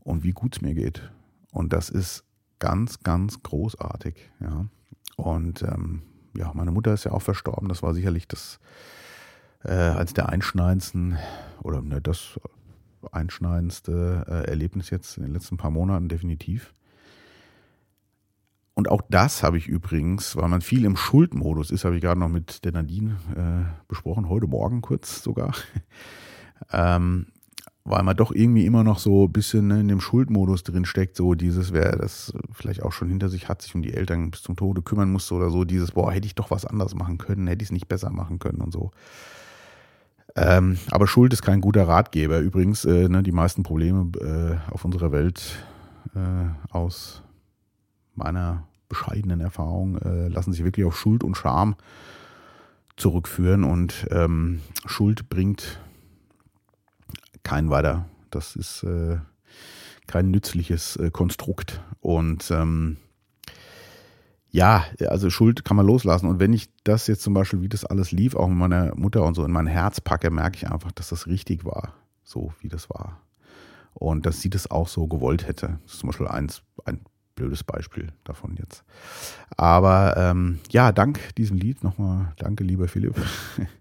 und 0.00 0.22
wie 0.24 0.32
gut 0.32 0.56
es 0.56 0.62
mir 0.62 0.72
geht. 0.72 1.12
Und 1.52 1.74
das 1.74 1.90
ist 1.90 2.24
ganz, 2.58 3.00
ganz 3.00 3.42
großartig. 3.42 4.30
Ja. 4.40 4.64
Und 5.16 5.60
ähm, 5.60 6.04
ja, 6.34 6.50
meine 6.54 6.70
Mutter 6.70 6.94
ist 6.94 7.04
ja 7.04 7.12
auch 7.12 7.20
verstorben. 7.20 7.68
Das 7.68 7.82
war 7.82 7.92
sicherlich 7.92 8.28
das 8.28 8.60
äh, 9.62 9.90
eines 9.90 10.14
der 10.14 10.30
einschneidendsten 10.30 11.18
oder 11.62 11.82
ne, 11.82 12.00
das 12.00 12.40
einschneidendste 13.12 14.24
äh, 14.26 14.48
Erlebnis 14.48 14.88
jetzt 14.88 15.18
in 15.18 15.24
den 15.24 15.34
letzten 15.34 15.58
paar 15.58 15.70
Monaten 15.70 16.08
definitiv. 16.08 16.72
Und 18.78 18.88
auch 18.88 19.02
das 19.10 19.42
habe 19.42 19.58
ich 19.58 19.66
übrigens, 19.66 20.36
weil 20.36 20.48
man 20.48 20.60
viel 20.60 20.84
im 20.84 20.96
Schuldmodus 20.96 21.72
ist, 21.72 21.84
habe 21.84 21.96
ich 21.96 22.00
gerade 22.00 22.20
noch 22.20 22.28
mit 22.28 22.64
der 22.64 22.70
Nadine 22.70 23.16
äh, 23.34 23.82
besprochen, 23.88 24.28
heute 24.28 24.46
Morgen 24.46 24.82
kurz 24.82 25.20
sogar. 25.20 25.52
ähm, 26.72 27.26
weil 27.82 28.04
man 28.04 28.16
doch 28.16 28.30
irgendwie 28.30 28.66
immer 28.66 28.84
noch 28.84 29.00
so 29.00 29.24
ein 29.24 29.32
bisschen 29.32 29.66
ne, 29.66 29.80
in 29.80 29.88
dem 29.88 30.00
Schuldmodus 30.00 30.62
drin 30.62 30.84
steckt, 30.84 31.16
so 31.16 31.34
dieses, 31.34 31.72
wer 31.72 31.96
das 31.96 32.32
vielleicht 32.52 32.84
auch 32.84 32.92
schon 32.92 33.08
hinter 33.08 33.28
sich 33.28 33.48
hat, 33.48 33.62
sich 33.62 33.74
um 33.74 33.82
die 33.82 33.94
Eltern 33.94 34.30
bis 34.30 34.42
zum 34.42 34.54
Tode 34.54 34.80
kümmern 34.80 35.10
musste 35.10 35.34
oder 35.34 35.50
so, 35.50 35.64
dieses, 35.64 35.90
boah, 35.90 36.12
hätte 36.12 36.28
ich 36.28 36.36
doch 36.36 36.52
was 36.52 36.64
anderes 36.64 36.94
machen 36.94 37.18
können, 37.18 37.48
hätte 37.48 37.64
ich 37.64 37.70
es 37.70 37.72
nicht 37.72 37.88
besser 37.88 38.10
machen 38.10 38.38
können 38.38 38.60
und 38.60 38.72
so. 38.72 38.92
Ähm, 40.36 40.78
aber 40.92 41.08
Schuld 41.08 41.32
ist 41.32 41.42
kein 41.42 41.60
guter 41.60 41.88
Ratgeber. 41.88 42.38
Übrigens, 42.38 42.84
äh, 42.84 43.08
ne, 43.08 43.24
die 43.24 43.32
meisten 43.32 43.64
Probleme 43.64 44.12
äh, 44.20 44.72
auf 44.72 44.84
unserer 44.84 45.10
Welt 45.10 45.64
äh, 46.14 46.70
aus 46.70 47.24
meiner 48.14 48.67
bescheidenen 48.88 49.40
Erfahrung 49.40 49.98
äh, 49.98 50.28
lassen 50.28 50.52
sich 50.52 50.64
wirklich 50.64 50.86
auf 50.86 50.98
Schuld 50.98 51.22
und 51.22 51.36
Scham 51.36 51.76
zurückführen 52.96 53.64
und 53.64 54.06
ähm, 54.10 54.60
Schuld 54.86 55.28
bringt 55.28 55.80
kein 57.42 57.70
weiter. 57.70 58.06
Das 58.30 58.56
ist 58.56 58.82
äh, 58.82 59.18
kein 60.06 60.30
nützliches 60.30 60.96
äh, 60.96 61.10
Konstrukt. 61.10 61.80
Und 62.00 62.50
ähm, 62.50 62.96
ja, 64.50 64.84
also 65.06 65.30
Schuld 65.30 65.64
kann 65.64 65.76
man 65.76 65.86
loslassen. 65.86 66.26
Und 66.26 66.40
wenn 66.40 66.52
ich 66.52 66.68
das 66.84 67.06
jetzt 67.06 67.22
zum 67.22 67.34
Beispiel, 67.34 67.62
wie 67.62 67.68
das 67.68 67.84
alles 67.84 68.10
lief, 68.10 68.34
auch 68.34 68.48
mit 68.48 68.58
meiner 68.58 68.94
Mutter 68.96 69.22
und 69.24 69.34
so 69.34 69.44
in 69.44 69.52
mein 69.52 69.66
Herz 69.66 70.00
packe, 70.00 70.30
merke 70.30 70.56
ich 70.56 70.70
einfach, 70.70 70.90
dass 70.92 71.10
das 71.10 71.26
richtig 71.26 71.64
war, 71.64 71.94
so 72.24 72.52
wie 72.60 72.68
das 72.68 72.90
war. 72.90 73.20
Und 73.94 74.26
dass 74.26 74.40
sie 74.40 74.50
das 74.50 74.70
auch 74.70 74.88
so 74.88 75.06
gewollt 75.06 75.46
hätte. 75.46 75.78
Das 75.84 75.94
ist 75.94 76.00
zum 76.00 76.08
Beispiel 76.08 76.28
eins, 76.28 76.62
ein 76.84 77.00
blödes 77.38 77.62
Beispiel 77.62 78.12
davon 78.24 78.56
jetzt. 78.56 78.84
Aber 79.56 80.16
ähm, 80.16 80.58
ja, 80.70 80.92
dank 80.92 81.34
diesem 81.36 81.56
Lied 81.56 81.84
nochmal, 81.84 82.32
danke 82.36 82.64
lieber 82.64 82.88
Philipp, 82.88 83.14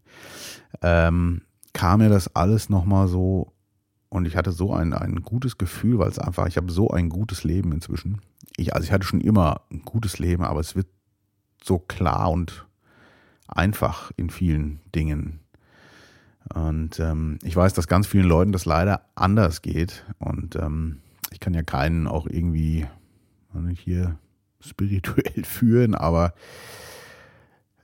ähm, 0.81 1.41
kam 1.73 1.99
mir 1.99 2.09
das 2.09 2.35
alles 2.35 2.69
nochmal 2.69 3.07
so 3.07 3.53
und 4.09 4.25
ich 4.25 4.37
hatte 4.37 4.51
so 4.51 4.73
ein, 4.73 4.93
ein 4.93 5.21
gutes 5.21 5.57
Gefühl, 5.57 5.99
weil 5.99 6.09
es 6.09 6.19
einfach, 6.19 6.47
ich 6.47 6.57
habe 6.57 6.71
so 6.71 6.89
ein 6.91 7.09
gutes 7.09 7.43
Leben 7.43 7.71
inzwischen. 7.71 8.21
Ich, 8.55 8.73
also 8.73 8.85
ich 8.85 8.91
hatte 8.91 9.05
schon 9.05 9.21
immer 9.21 9.61
ein 9.71 9.81
gutes 9.83 10.19
Leben, 10.19 10.43
aber 10.43 10.59
es 10.59 10.75
wird 10.75 10.87
so 11.63 11.79
klar 11.79 12.31
und 12.31 12.65
einfach 13.47 14.11
in 14.15 14.29
vielen 14.29 14.79
Dingen. 14.95 15.39
Und 16.53 16.99
ähm, 16.99 17.39
ich 17.43 17.55
weiß, 17.55 17.73
dass 17.73 17.87
ganz 17.87 18.07
vielen 18.07 18.25
Leuten 18.27 18.51
das 18.53 18.65
leider 18.65 19.01
anders 19.15 19.61
geht. 19.61 20.05
Und 20.19 20.55
ähm, 20.55 21.01
ich 21.31 21.39
kann 21.39 21.53
ja 21.53 21.63
keinen 21.63 22.07
auch 22.07 22.25
irgendwie 22.27 22.85
hier 23.67 24.17
spirituell 24.59 25.43
führen, 25.43 25.95
aber 25.95 26.33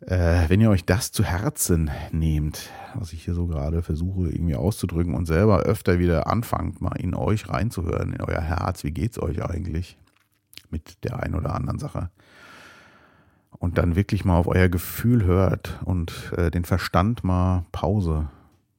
äh, 0.08 0.50
wenn 0.50 0.60
ihr 0.60 0.70
euch 0.70 0.86
das 0.86 1.12
zu 1.12 1.24
Herzen 1.24 1.90
nehmt, 2.12 2.70
was 2.96 3.14
ich 3.14 3.24
hier 3.24 3.34
so 3.34 3.48
gerade 3.48 3.82
versuche 3.82 4.30
irgendwie 4.30 4.56
auszudrücken 4.56 5.14
und 5.14 5.26
selber 5.26 5.62
öfter 5.62 6.00
wieder 6.00 6.28
anfangt, 6.28 6.82
mal 6.82 6.96
in 7.00 7.16
euch 7.16 7.48
reinzuhören, 7.48 8.12
in 8.14 8.22
euer 8.22 8.42
Herz, 8.42 8.84
wie 8.84 8.92
geht's 8.92 9.22
euch 9.22 9.44
eigentlich 9.44 9.98
mit 10.70 11.04
der 11.04 11.22
einen 11.22 11.36
oder 11.36 11.56
anderen 11.56 11.80
Sache? 11.80 12.10
Und 13.60 13.78
dann 13.78 13.96
wirklich 13.96 14.26
mal 14.26 14.38
auf 14.38 14.48
euer 14.48 14.68
Gefühl 14.68 15.24
hört 15.24 15.80
und 15.86 16.34
äh, 16.36 16.52
den 16.52 16.66
Verstand 16.66 17.24
mal 17.24 17.66
Pause, 17.72 18.28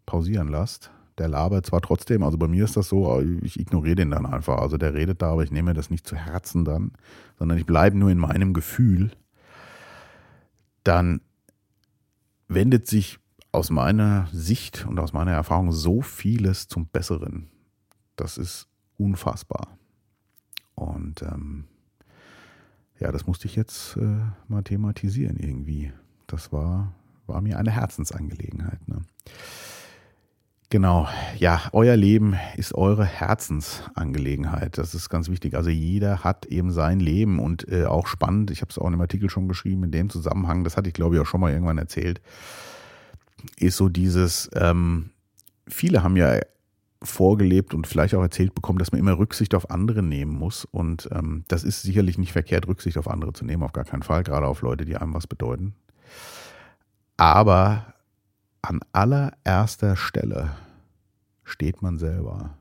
pausieren 0.05 0.49
lasst. 0.49 0.91
Der 1.19 1.29
labert 1.29 1.67
zwar 1.67 1.81
trotzdem, 1.81 2.23
also 2.23 2.39
bei 2.39 2.49
mir 2.49 2.65
ist 2.65 2.77
das 2.77 2.89
so, 2.89 3.21
ich 3.43 3.61
ignoriere 3.61 3.97
den 3.97 4.11
dann 4.11 4.27
einfach. 4.27 4.59
Also 4.59 4.77
der 4.77 4.95
redet 4.95 5.23
da, 5.23 5.33
aber 5.33 5.45
ich 5.45 5.53
nehme 5.53 5.73
das 5.75 5.91
nicht 5.91 6.07
zu 6.07 6.17
Herzen 6.17 6.65
dann, 6.65 6.93
sondern 7.39 7.57
ich 7.57 7.67
bleibe 7.67 7.97
nur 7.97 8.11
in 8.11 8.19
meinem 8.19 8.53
Gefühl 8.53 9.13
dann 10.85 11.23
wendet 12.47 12.87
sich 12.87 13.19
aus 13.51 13.71
meiner 13.71 14.29
Sicht 14.33 14.87
und 14.87 14.99
aus 14.99 15.13
meiner 15.13 15.33
Erfahrung 15.33 15.73
so 15.73 16.03
vieles 16.03 16.69
zum 16.69 16.87
Besseren. 16.87 17.49
Das 18.17 18.39
ist 18.39 18.69
unfassbar. 18.97 19.79
Und 20.75 21.23
ähm, 21.23 21.65
ja, 23.01 23.11
das 23.11 23.27
musste 23.27 23.47
ich 23.47 23.57
jetzt 23.57 23.97
äh, 23.97 24.21
mal 24.47 24.63
thematisieren 24.63 25.37
irgendwie. 25.39 25.93
Das 26.27 26.53
war, 26.53 26.95
war 27.27 27.41
mir 27.41 27.59
eine 27.59 27.71
Herzensangelegenheit. 27.71 28.87
Ne? 28.89 29.03
Genau, 30.75 31.07
ja, 31.39 31.63
euer 31.71 31.95
Leben 31.97 32.35
ist 32.57 32.75
eure 32.75 33.05
Herzensangelegenheit. 33.05 34.77
Das 34.77 34.93
ist 34.93 35.09
ganz 35.09 35.29
wichtig. 35.29 35.55
Also 35.55 35.71
jeder 35.71 36.25
hat 36.25 36.47
eben 36.47 36.73
sein 36.73 36.99
Leben 36.99 37.39
und 37.39 37.69
äh, 37.71 37.85
auch 37.85 38.09
spannend, 38.09 38.51
ich 38.51 38.61
habe 38.61 38.71
es 38.73 38.79
auch 38.79 38.89
in 38.89 38.95
einem 38.95 39.03
Artikel 39.03 39.31
schon 39.31 39.47
geschrieben, 39.47 39.85
in 39.85 39.93
dem 39.93 40.11
Zusammenhang, 40.11 40.65
das 40.65 40.77
hatte 40.77 40.89
ich 40.89 40.95
glaube 40.95 41.15
ich 41.15 41.23
auch 41.23 41.27
schon 41.27 41.41
mal 41.41 41.53
irgendwann 41.53 41.79
erzählt, 41.79 42.21
ist 43.57 43.77
so 43.77 43.89
dieses, 43.89 44.51
ähm, 44.57 45.11
viele 45.69 46.03
haben 46.03 46.17
ja 46.17 46.41
vorgelebt 47.05 47.73
und 47.73 47.87
vielleicht 47.87 48.17
auch 48.17 48.23
erzählt 48.23 48.57
bekommen, 48.57 48.81
dass 48.81 48.91
man 48.91 48.99
immer 48.99 49.17
Rücksicht 49.17 49.55
auf 49.55 49.71
andere 49.71 50.03
nehmen 50.03 50.33
muss. 50.33 50.65
Und 50.65 51.09
ähm, 51.13 51.45
das 51.47 51.63
ist 51.63 51.83
sicherlich 51.83 52.19
nicht 52.19 52.33
verkehrt, 52.33 52.67
Rücksicht 52.67 52.99
auf 52.99 53.07
andere 53.07 53.33
zu 53.33 53.45
nehmen, 53.45 53.63
auf 53.63 53.75
gar 53.75 53.85
keinen 53.85 54.03
Fall, 54.03 54.25
gerade 54.25 54.49
auf 54.49 54.61
Leute, 54.63 54.85
die 54.85 54.97
einem 54.97 55.15
was 55.15 55.29
bedeuten. 55.29 55.77
Aber 57.17 57.95
an 58.63 58.81
allererster 58.93 59.95
Stelle 59.95 60.57
steht 61.45 61.83
man 61.83 61.99
selber. 61.99 62.59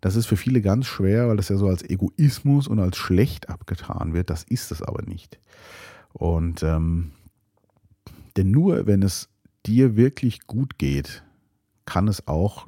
Das 0.00 0.16
ist 0.16 0.26
für 0.26 0.36
viele 0.36 0.60
ganz 0.60 0.86
schwer, 0.86 1.28
weil 1.28 1.36
das 1.36 1.48
ja 1.48 1.56
so 1.56 1.68
als 1.68 1.82
Egoismus 1.82 2.68
und 2.68 2.78
als 2.78 2.96
schlecht 2.96 3.48
abgetan 3.48 4.14
wird. 4.14 4.30
Das 4.30 4.44
ist 4.44 4.70
es 4.70 4.82
aber 4.82 5.02
nicht. 5.02 5.40
Und 6.12 6.62
ähm, 6.62 7.12
denn 8.36 8.50
nur 8.50 8.86
wenn 8.86 9.02
es 9.02 9.28
dir 9.64 9.96
wirklich 9.96 10.46
gut 10.46 10.78
geht, 10.78 11.24
kann 11.86 12.08
es 12.08 12.26
auch 12.28 12.66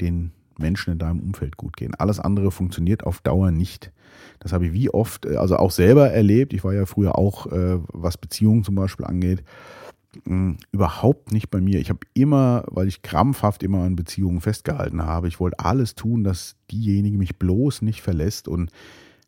den 0.00 0.32
Menschen 0.58 0.92
in 0.92 0.98
deinem 0.98 1.20
Umfeld 1.20 1.56
gut 1.56 1.76
gehen. 1.76 1.94
Alles 1.94 2.20
andere 2.20 2.50
funktioniert 2.50 3.04
auf 3.04 3.20
Dauer 3.20 3.50
nicht. 3.50 3.92
Das 4.40 4.52
habe 4.52 4.66
ich 4.66 4.72
wie 4.72 4.90
oft, 4.90 5.26
äh, 5.26 5.36
also 5.36 5.56
auch 5.56 5.70
selber 5.70 6.10
erlebt. 6.10 6.52
Ich 6.52 6.64
war 6.64 6.72
ja 6.72 6.86
früher 6.86 7.18
auch, 7.18 7.46
äh, 7.46 7.78
was 7.92 8.18
Beziehungen 8.18 8.64
zum 8.64 8.74
Beispiel 8.74 9.06
angeht, 9.06 9.42
mh, 10.24 10.56
überhaupt 10.72 11.32
nicht 11.32 11.50
bei 11.50 11.60
mir. 11.60 11.80
Ich 11.80 11.88
habe 11.90 12.00
immer, 12.14 12.64
weil 12.68 12.88
ich 12.88 13.02
krampfhaft 13.02 13.62
immer 13.62 13.82
an 13.82 13.96
Beziehungen 13.96 14.40
festgehalten 14.40 15.02
habe, 15.02 15.28
ich 15.28 15.40
wollte 15.40 15.58
alles 15.58 15.94
tun, 15.94 16.24
dass 16.24 16.56
diejenige 16.70 17.18
mich 17.18 17.38
bloß 17.38 17.82
nicht 17.82 18.02
verlässt 18.02 18.48
und 18.48 18.70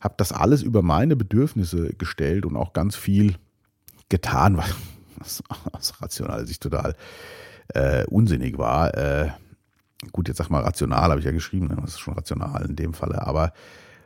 habe 0.00 0.14
das 0.18 0.32
alles 0.32 0.62
über 0.62 0.82
meine 0.82 1.16
Bedürfnisse 1.16 1.94
gestellt 1.94 2.44
und 2.44 2.56
auch 2.56 2.72
ganz 2.72 2.96
viel 2.96 3.36
getan, 4.08 4.58
was 5.18 5.42
aus 5.72 6.00
rationaler 6.00 6.46
Sicht 6.46 6.62
total 6.62 6.94
äh, 7.68 8.04
unsinnig 8.06 8.58
war. 8.58 8.94
Äh, 8.94 9.30
gut, 10.12 10.28
jetzt 10.28 10.38
sag 10.38 10.50
mal 10.50 10.62
rational, 10.62 11.10
habe 11.10 11.20
ich 11.20 11.26
ja 11.26 11.32
geschrieben, 11.32 11.68
ne? 11.68 11.76
das 11.80 11.92
ist 11.92 12.00
schon 12.00 12.14
rational 12.14 12.66
in 12.66 12.76
dem 12.76 12.92
Falle, 12.92 13.26
aber 13.26 13.52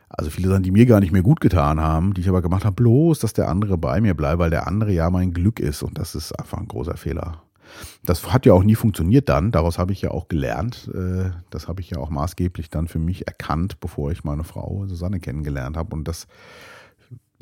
also 0.09 0.31
viele 0.31 0.49
Sachen, 0.49 0.63
die 0.63 0.71
mir 0.71 0.85
gar 0.85 0.99
nicht 0.99 1.11
mehr 1.11 1.21
gut 1.21 1.39
getan 1.39 1.79
haben, 1.79 2.13
die 2.13 2.21
ich 2.21 2.29
aber 2.29 2.41
gemacht 2.41 2.65
habe, 2.65 2.75
bloß, 2.75 3.19
dass 3.19 3.33
der 3.33 3.47
andere 3.47 3.77
bei 3.77 4.01
mir 4.01 4.15
bleibt, 4.15 4.39
weil 4.39 4.49
der 4.49 4.67
andere 4.67 4.91
ja 4.91 5.09
mein 5.09 5.33
Glück 5.33 5.59
ist 5.59 5.83
und 5.83 5.97
das 5.97 6.15
ist 6.15 6.31
einfach 6.33 6.57
ein 6.57 6.67
großer 6.67 6.97
Fehler. 6.97 7.43
Das 8.03 8.33
hat 8.33 8.47
ja 8.47 8.53
auch 8.53 8.63
nie 8.63 8.73
funktioniert 8.73 9.29
dann, 9.29 9.51
daraus 9.51 9.77
habe 9.77 9.91
ich 9.93 10.01
ja 10.01 10.09
auch 10.09 10.27
gelernt, 10.27 10.89
äh, 10.93 11.29
das 11.51 11.67
habe 11.67 11.81
ich 11.81 11.91
ja 11.91 11.99
auch 11.99 12.09
maßgeblich 12.09 12.71
dann 12.71 12.87
für 12.87 12.97
mich 12.97 13.27
erkannt, 13.27 13.79
bevor 13.79 14.11
ich 14.11 14.23
meine 14.23 14.43
Frau 14.43 14.87
Susanne 14.87 15.19
kennengelernt 15.19 15.77
habe 15.77 15.95
und 15.95 16.07
das, 16.07 16.27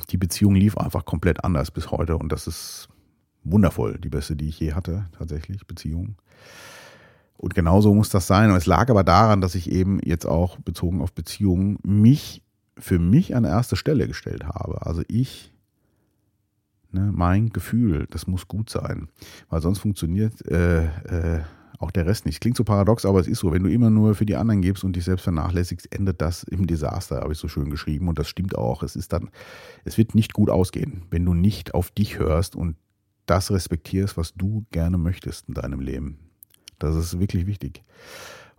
die 0.10 0.18
Beziehung 0.18 0.56
lief 0.56 0.78
einfach 0.78 1.06
komplett 1.06 1.46
anders 1.46 1.72
bis 1.72 1.92
heute 1.92 2.18
und 2.18 2.34
das 2.34 2.46
ist 2.48 2.90
wundervoll, 3.46 3.98
die 3.98 4.10
beste, 4.10 4.36
die 4.36 4.50
ich 4.50 4.60
je 4.60 4.74
hatte, 4.74 5.06
tatsächlich, 5.18 5.66
Beziehung. 5.66 6.18
Und 7.38 7.54
genauso 7.54 7.94
muss 7.94 8.10
das 8.10 8.28
sein. 8.28 8.50
Und 8.50 8.58
es 8.58 8.66
lag 8.66 8.90
aber 8.90 9.04
daran, 9.04 9.42
dass 9.42 9.56
ich 9.56 9.72
eben 9.72 10.00
jetzt 10.04 10.26
auch 10.26 10.58
bezogen 10.58 11.02
auf 11.02 11.14
Beziehungen 11.14 11.78
mich 11.84 12.42
für 12.80 13.00
mich 13.00 13.36
an 13.36 13.44
erste 13.44 13.76
Stelle 13.76 14.08
gestellt 14.08 14.46
habe. 14.46 14.86
Also 14.86 15.04
ich, 15.08 15.54
ne, 16.92 17.12
mein 17.14 17.50
Gefühl, 17.50 18.08
das 18.10 18.28
muss 18.28 18.48
gut 18.48 18.70
sein. 18.70 19.10
Weil 19.50 19.62
sonst 19.62 19.80
funktioniert 19.80 20.46
äh, 20.48 20.86
äh, 20.86 21.42
auch 21.80 21.92
der 21.92 22.06
Rest 22.06 22.26
nicht. 22.26 22.42
Klingt 22.42 22.58
so 22.58 22.64
paradox, 22.64 23.06
aber 23.06 23.20
es 23.20 23.28
ist 23.28 23.40
so. 23.40 23.52
Wenn 23.52 23.64
du 23.64 23.70
immer 23.70 23.90
nur 23.90 24.16
für 24.16 24.26
die 24.26 24.36
anderen 24.36 24.62
gibst 24.62 24.84
und 24.84 24.96
dich 24.96 25.06
selbst 25.06 25.24
vernachlässigst, 25.24 25.92
endet 25.94 26.22
das 26.22 26.44
im 26.44 26.66
Desaster, 26.66 27.22
habe 27.22 27.34
ich 27.34 27.40
so 27.40 27.48
schön 27.48 27.70
geschrieben. 27.70 28.08
Und 28.08 28.18
das 28.18 28.28
stimmt 28.28 28.58
auch. 28.58 28.84
Es 28.84 28.96
ist 28.96 29.14
dann, 29.14 29.30
es 29.86 29.98
wird 29.98 30.16
nicht 30.16 30.34
gut 30.34 30.50
ausgehen, 30.50 31.04
wenn 31.12 31.26
du 31.26 31.34
nicht 31.34 31.74
auf 31.74 31.92
dich 31.92 32.18
hörst 32.18 32.56
und 32.56 32.78
das 33.26 33.52
respektierst, 33.52 34.18
was 34.18 34.34
du 34.34 34.66
gerne 34.72 34.98
möchtest 34.98 35.48
in 35.50 35.54
deinem 35.54 35.80
Leben. 35.80 36.20
Das 36.80 36.96
ist 36.96 37.20
wirklich 37.20 37.46
wichtig. 37.46 37.84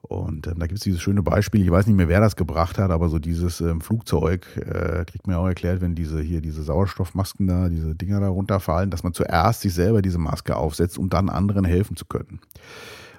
Und 0.02 0.46
ähm, 0.46 0.58
da 0.58 0.66
gibt 0.66 0.78
es 0.78 0.84
dieses 0.84 1.00
schöne 1.00 1.22
Beispiel, 1.22 1.62
ich 1.62 1.70
weiß 1.70 1.86
nicht 1.86 1.96
mehr, 1.96 2.08
wer 2.08 2.20
das 2.20 2.36
gebracht 2.36 2.78
hat, 2.78 2.90
aber 2.90 3.08
so 3.08 3.18
dieses 3.18 3.60
ähm, 3.60 3.80
Flugzeug, 3.80 4.46
äh, 4.56 5.04
kriegt 5.04 5.26
mir 5.26 5.38
auch 5.38 5.46
erklärt, 5.46 5.80
wenn 5.80 5.94
diese 5.94 6.20
hier, 6.20 6.40
diese 6.40 6.62
Sauerstoffmasken 6.62 7.46
da, 7.46 7.68
diese 7.68 7.94
Dinger 7.94 8.20
da 8.20 8.28
runterfallen, 8.28 8.90
dass 8.90 9.02
man 9.02 9.12
zuerst 9.12 9.62
sich 9.62 9.74
selber 9.74 10.00
diese 10.00 10.18
Maske 10.18 10.56
aufsetzt, 10.56 10.98
um 10.98 11.10
dann 11.10 11.28
anderen 11.28 11.64
helfen 11.64 11.96
zu 11.96 12.04
können. 12.06 12.40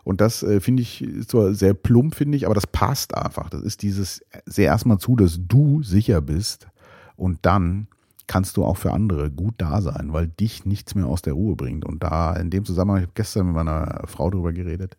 Und 0.03 0.21
das 0.21 0.41
äh, 0.41 0.61
finde 0.61 0.81
ich 0.81 1.05
zwar 1.27 1.53
sehr 1.53 1.73
plump, 1.73 2.15
finde 2.15 2.37
ich, 2.37 2.45
aber 2.45 2.55
das 2.55 2.65
passt 2.65 3.15
einfach. 3.15 3.49
Das 3.49 3.61
ist 3.61 3.81
dieses, 3.81 4.23
sehr 4.45 4.67
erstmal 4.67 4.97
zu, 4.97 5.15
dass 5.15 5.39
du 5.47 5.83
sicher 5.83 6.21
bist 6.21 6.67
und 7.15 7.39
dann 7.43 7.87
kannst 8.25 8.57
du 8.57 8.63
auch 8.63 8.77
für 8.77 8.93
andere 8.93 9.29
gut 9.31 9.55
da 9.57 9.81
sein, 9.81 10.13
weil 10.13 10.27
dich 10.27 10.65
nichts 10.65 10.95
mehr 10.95 11.07
aus 11.07 11.21
der 11.21 11.33
Ruhe 11.33 11.55
bringt. 11.55 11.83
Und 11.83 12.03
da 12.03 12.35
in 12.35 12.51
dem 12.51 12.63
Zusammenhang, 12.63 12.99
ich 12.99 13.03
habe 13.07 13.13
gestern 13.15 13.47
mit 13.47 13.55
meiner 13.55 14.03
Frau 14.05 14.29
darüber 14.29 14.53
geredet, 14.53 14.97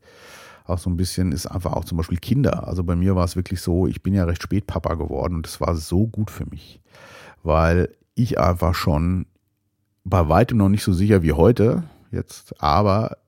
auch 0.70 0.78
so 0.78 0.90
ein 0.90 0.96
bisschen 0.96 1.32
ist 1.32 1.46
einfach 1.46 1.72
auch 1.72 1.84
zum 1.84 1.98
Beispiel 1.98 2.18
Kinder. 2.18 2.66
Also 2.66 2.84
bei 2.84 2.96
mir 2.96 3.16
war 3.16 3.24
es 3.24 3.36
wirklich 3.36 3.60
so, 3.60 3.86
ich 3.86 4.02
bin 4.02 4.14
ja 4.14 4.24
recht 4.24 4.42
spät 4.42 4.66
Papa 4.66 4.94
geworden 4.94 5.34
und 5.36 5.46
es 5.46 5.60
war 5.60 5.76
so 5.76 6.06
gut 6.06 6.30
für 6.30 6.46
mich, 6.46 6.80
weil 7.42 7.94
ich 8.14 8.38
einfach 8.38 8.74
schon 8.74 9.26
bei 10.04 10.28
weitem 10.28 10.58
noch 10.58 10.68
nicht 10.68 10.82
so 10.82 10.92
sicher 10.92 11.22
wie 11.22 11.32
heute 11.32 11.84
jetzt, 12.10 12.60
aber 12.60 13.18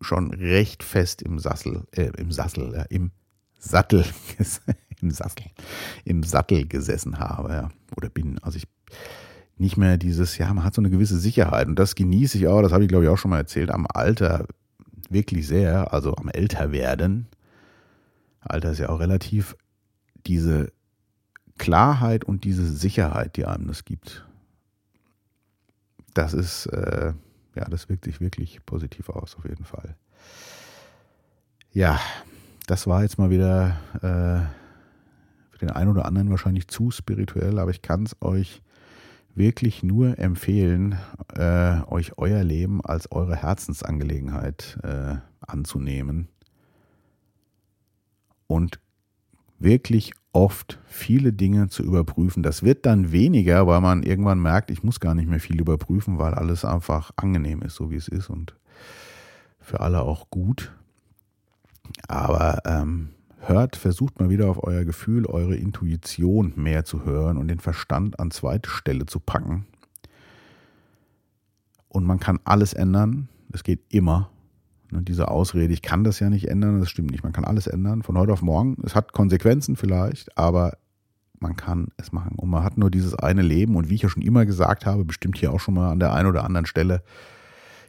schon 0.00 0.32
recht 0.32 0.82
fest 0.82 1.22
im 1.22 1.38
Sassel, 1.38 1.84
äh, 1.92 2.10
im 2.18 2.30
Sassel, 2.30 2.74
äh, 2.74 2.94
im 2.94 3.10
Sattel, 3.58 4.04
im 5.00 5.10
Sattel, 5.10 5.46
im 6.04 6.22
Sattel 6.22 6.66
gesessen 6.66 7.18
habe, 7.18 7.52
ja, 7.52 7.70
oder 7.96 8.10
bin. 8.10 8.38
Also 8.40 8.58
ich 8.58 8.68
nicht 9.56 9.76
mehr 9.76 9.96
dieses, 9.96 10.36
ja, 10.38 10.52
man 10.52 10.64
hat 10.64 10.74
so 10.74 10.82
eine 10.82 10.90
gewisse 10.90 11.18
Sicherheit 11.18 11.68
und 11.68 11.78
das 11.78 11.94
genieße 11.94 12.38
ich 12.38 12.48
auch, 12.48 12.60
das 12.62 12.72
habe 12.72 12.84
ich 12.84 12.88
glaube 12.88 13.04
ich 13.04 13.10
auch 13.10 13.18
schon 13.18 13.30
mal 13.30 13.38
erzählt, 13.38 13.70
am 13.70 13.86
Alter 13.88 14.46
wirklich 15.12 15.46
sehr, 15.46 15.92
also 15.92 16.14
am 16.14 16.28
Älterwerden. 16.28 17.26
Alter 18.40 18.72
ist 18.72 18.78
ja 18.78 18.88
auch 18.88 19.00
relativ 19.00 19.56
diese 20.26 20.72
Klarheit 21.58 22.24
und 22.24 22.44
diese 22.44 22.66
Sicherheit, 22.66 23.36
die 23.36 23.46
einem 23.46 23.66
das 23.66 23.84
gibt. 23.84 24.26
Das 26.12 26.32
ist, 26.32 26.66
äh, 26.66 27.12
ja, 27.54 27.64
das 27.66 27.88
wirkt 27.88 28.04
sich 28.04 28.20
wirklich 28.20 28.64
positiv 28.64 29.08
aus, 29.08 29.36
auf 29.36 29.44
jeden 29.44 29.64
Fall. 29.64 29.96
Ja, 31.72 32.00
das 32.66 32.86
war 32.86 33.02
jetzt 33.02 33.18
mal 33.18 33.30
wieder 33.30 33.76
äh, 33.96 34.46
für 35.50 35.58
den 35.58 35.70
einen 35.70 35.90
oder 35.90 36.04
anderen 36.04 36.30
wahrscheinlich 36.30 36.68
zu 36.68 36.90
spirituell, 36.90 37.58
aber 37.58 37.70
ich 37.70 37.82
kann 37.82 38.04
es 38.04 38.16
euch 38.20 38.62
wirklich 39.34 39.82
nur 39.82 40.18
empfehlen, 40.18 40.98
äh, 41.34 41.80
euch 41.86 42.18
euer 42.18 42.44
Leben 42.44 42.84
als 42.84 43.10
eure 43.10 43.36
Herzensangelegenheit 43.36 44.78
äh, 44.82 45.16
anzunehmen 45.40 46.28
und 48.46 48.78
wirklich 49.58 50.12
oft 50.32 50.80
viele 50.86 51.32
Dinge 51.32 51.68
zu 51.68 51.82
überprüfen. 51.82 52.42
Das 52.42 52.62
wird 52.62 52.86
dann 52.86 53.12
weniger, 53.12 53.66
weil 53.66 53.80
man 53.80 54.02
irgendwann 54.02 54.40
merkt, 54.40 54.70
ich 54.70 54.82
muss 54.82 55.00
gar 55.00 55.14
nicht 55.14 55.28
mehr 55.28 55.40
viel 55.40 55.60
überprüfen, 55.60 56.18
weil 56.18 56.34
alles 56.34 56.64
einfach 56.64 57.12
angenehm 57.16 57.62
ist, 57.62 57.76
so 57.76 57.90
wie 57.90 57.96
es 57.96 58.08
ist 58.08 58.30
und 58.30 58.54
für 59.60 59.80
alle 59.80 60.02
auch 60.02 60.30
gut. 60.30 60.72
Aber 62.08 62.62
ähm, 62.66 63.13
hört, 63.48 63.76
versucht 63.76 64.20
mal 64.20 64.30
wieder 64.30 64.48
auf 64.48 64.62
euer 64.62 64.84
Gefühl, 64.84 65.26
eure 65.26 65.56
Intuition 65.56 66.52
mehr 66.56 66.84
zu 66.84 67.04
hören 67.04 67.36
und 67.36 67.48
den 67.48 67.60
Verstand 67.60 68.18
an 68.20 68.30
zweite 68.30 68.70
Stelle 68.70 69.06
zu 69.06 69.20
packen. 69.20 69.66
Und 71.88 72.04
man 72.04 72.18
kann 72.18 72.40
alles 72.44 72.72
ändern. 72.72 73.28
Es 73.52 73.62
geht 73.62 73.80
immer. 73.88 74.30
Und 74.90 74.98
ne, 74.98 75.02
diese 75.04 75.28
Ausrede, 75.28 75.72
ich 75.72 75.82
kann 75.82 76.04
das 76.04 76.20
ja 76.20 76.28
nicht 76.28 76.48
ändern, 76.48 76.80
das 76.80 76.90
stimmt 76.90 77.10
nicht. 77.10 77.22
Man 77.22 77.32
kann 77.32 77.44
alles 77.44 77.66
ändern 77.66 78.02
von 78.02 78.18
heute 78.18 78.32
auf 78.32 78.42
morgen. 78.42 78.76
Es 78.84 78.94
hat 78.94 79.12
Konsequenzen 79.12 79.76
vielleicht, 79.76 80.36
aber 80.36 80.76
man 81.40 81.56
kann 81.56 81.88
es 81.96 82.12
machen. 82.12 82.36
Und 82.36 82.50
man 82.50 82.64
hat 82.64 82.78
nur 82.78 82.90
dieses 82.90 83.14
eine 83.14 83.42
Leben. 83.42 83.76
Und 83.76 83.90
wie 83.90 83.94
ich 83.94 84.02
ja 84.02 84.08
schon 84.08 84.22
immer 84.22 84.46
gesagt 84.46 84.86
habe, 84.86 85.04
bestimmt 85.04 85.38
hier 85.38 85.52
auch 85.52 85.60
schon 85.60 85.74
mal 85.74 85.90
an 85.90 86.00
der 86.00 86.12
einen 86.12 86.28
oder 86.28 86.44
anderen 86.44 86.66
Stelle, 86.66 87.02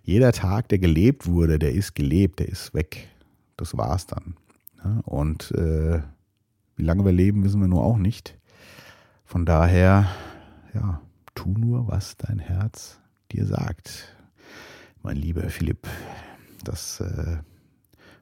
jeder 0.04 0.32
Tag, 0.32 0.70
der 0.70 0.78
gelebt 0.78 1.26
wurde, 1.26 1.58
der 1.58 1.72
ist 1.72 1.96
gelebt, 1.96 2.40
der 2.40 2.50
ist 2.50 2.74
weg. 2.74 3.08
Das 3.58 3.76
war's 3.76 4.06
dann. 4.06 4.36
Und 5.04 5.52
äh, 5.52 6.02
wie 6.76 6.84
lange 6.84 7.06
wir 7.06 7.12
leben, 7.12 7.44
wissen 7.44 7.62
wir 7.62 7.68
nur 7.68 7.84
auch 7.84 7.98
nicht. 7.98 8.38
Von 9.26 9.46
daher, 9.46 10.08
ja, 10.74 11.02
tu 11.34 11.50
nur, 11.50 11.88
was 11.88 12.18
dein 12.18 12.40
Herz 12.40 13.00
dir 13.32 13.46
sagt. 13.46 14.16
Mein 15.02 15.18
lieber 15.18 15.50
Philipp, 15.50 15.88
das 16.64 17.00
äh, 17.00 17.38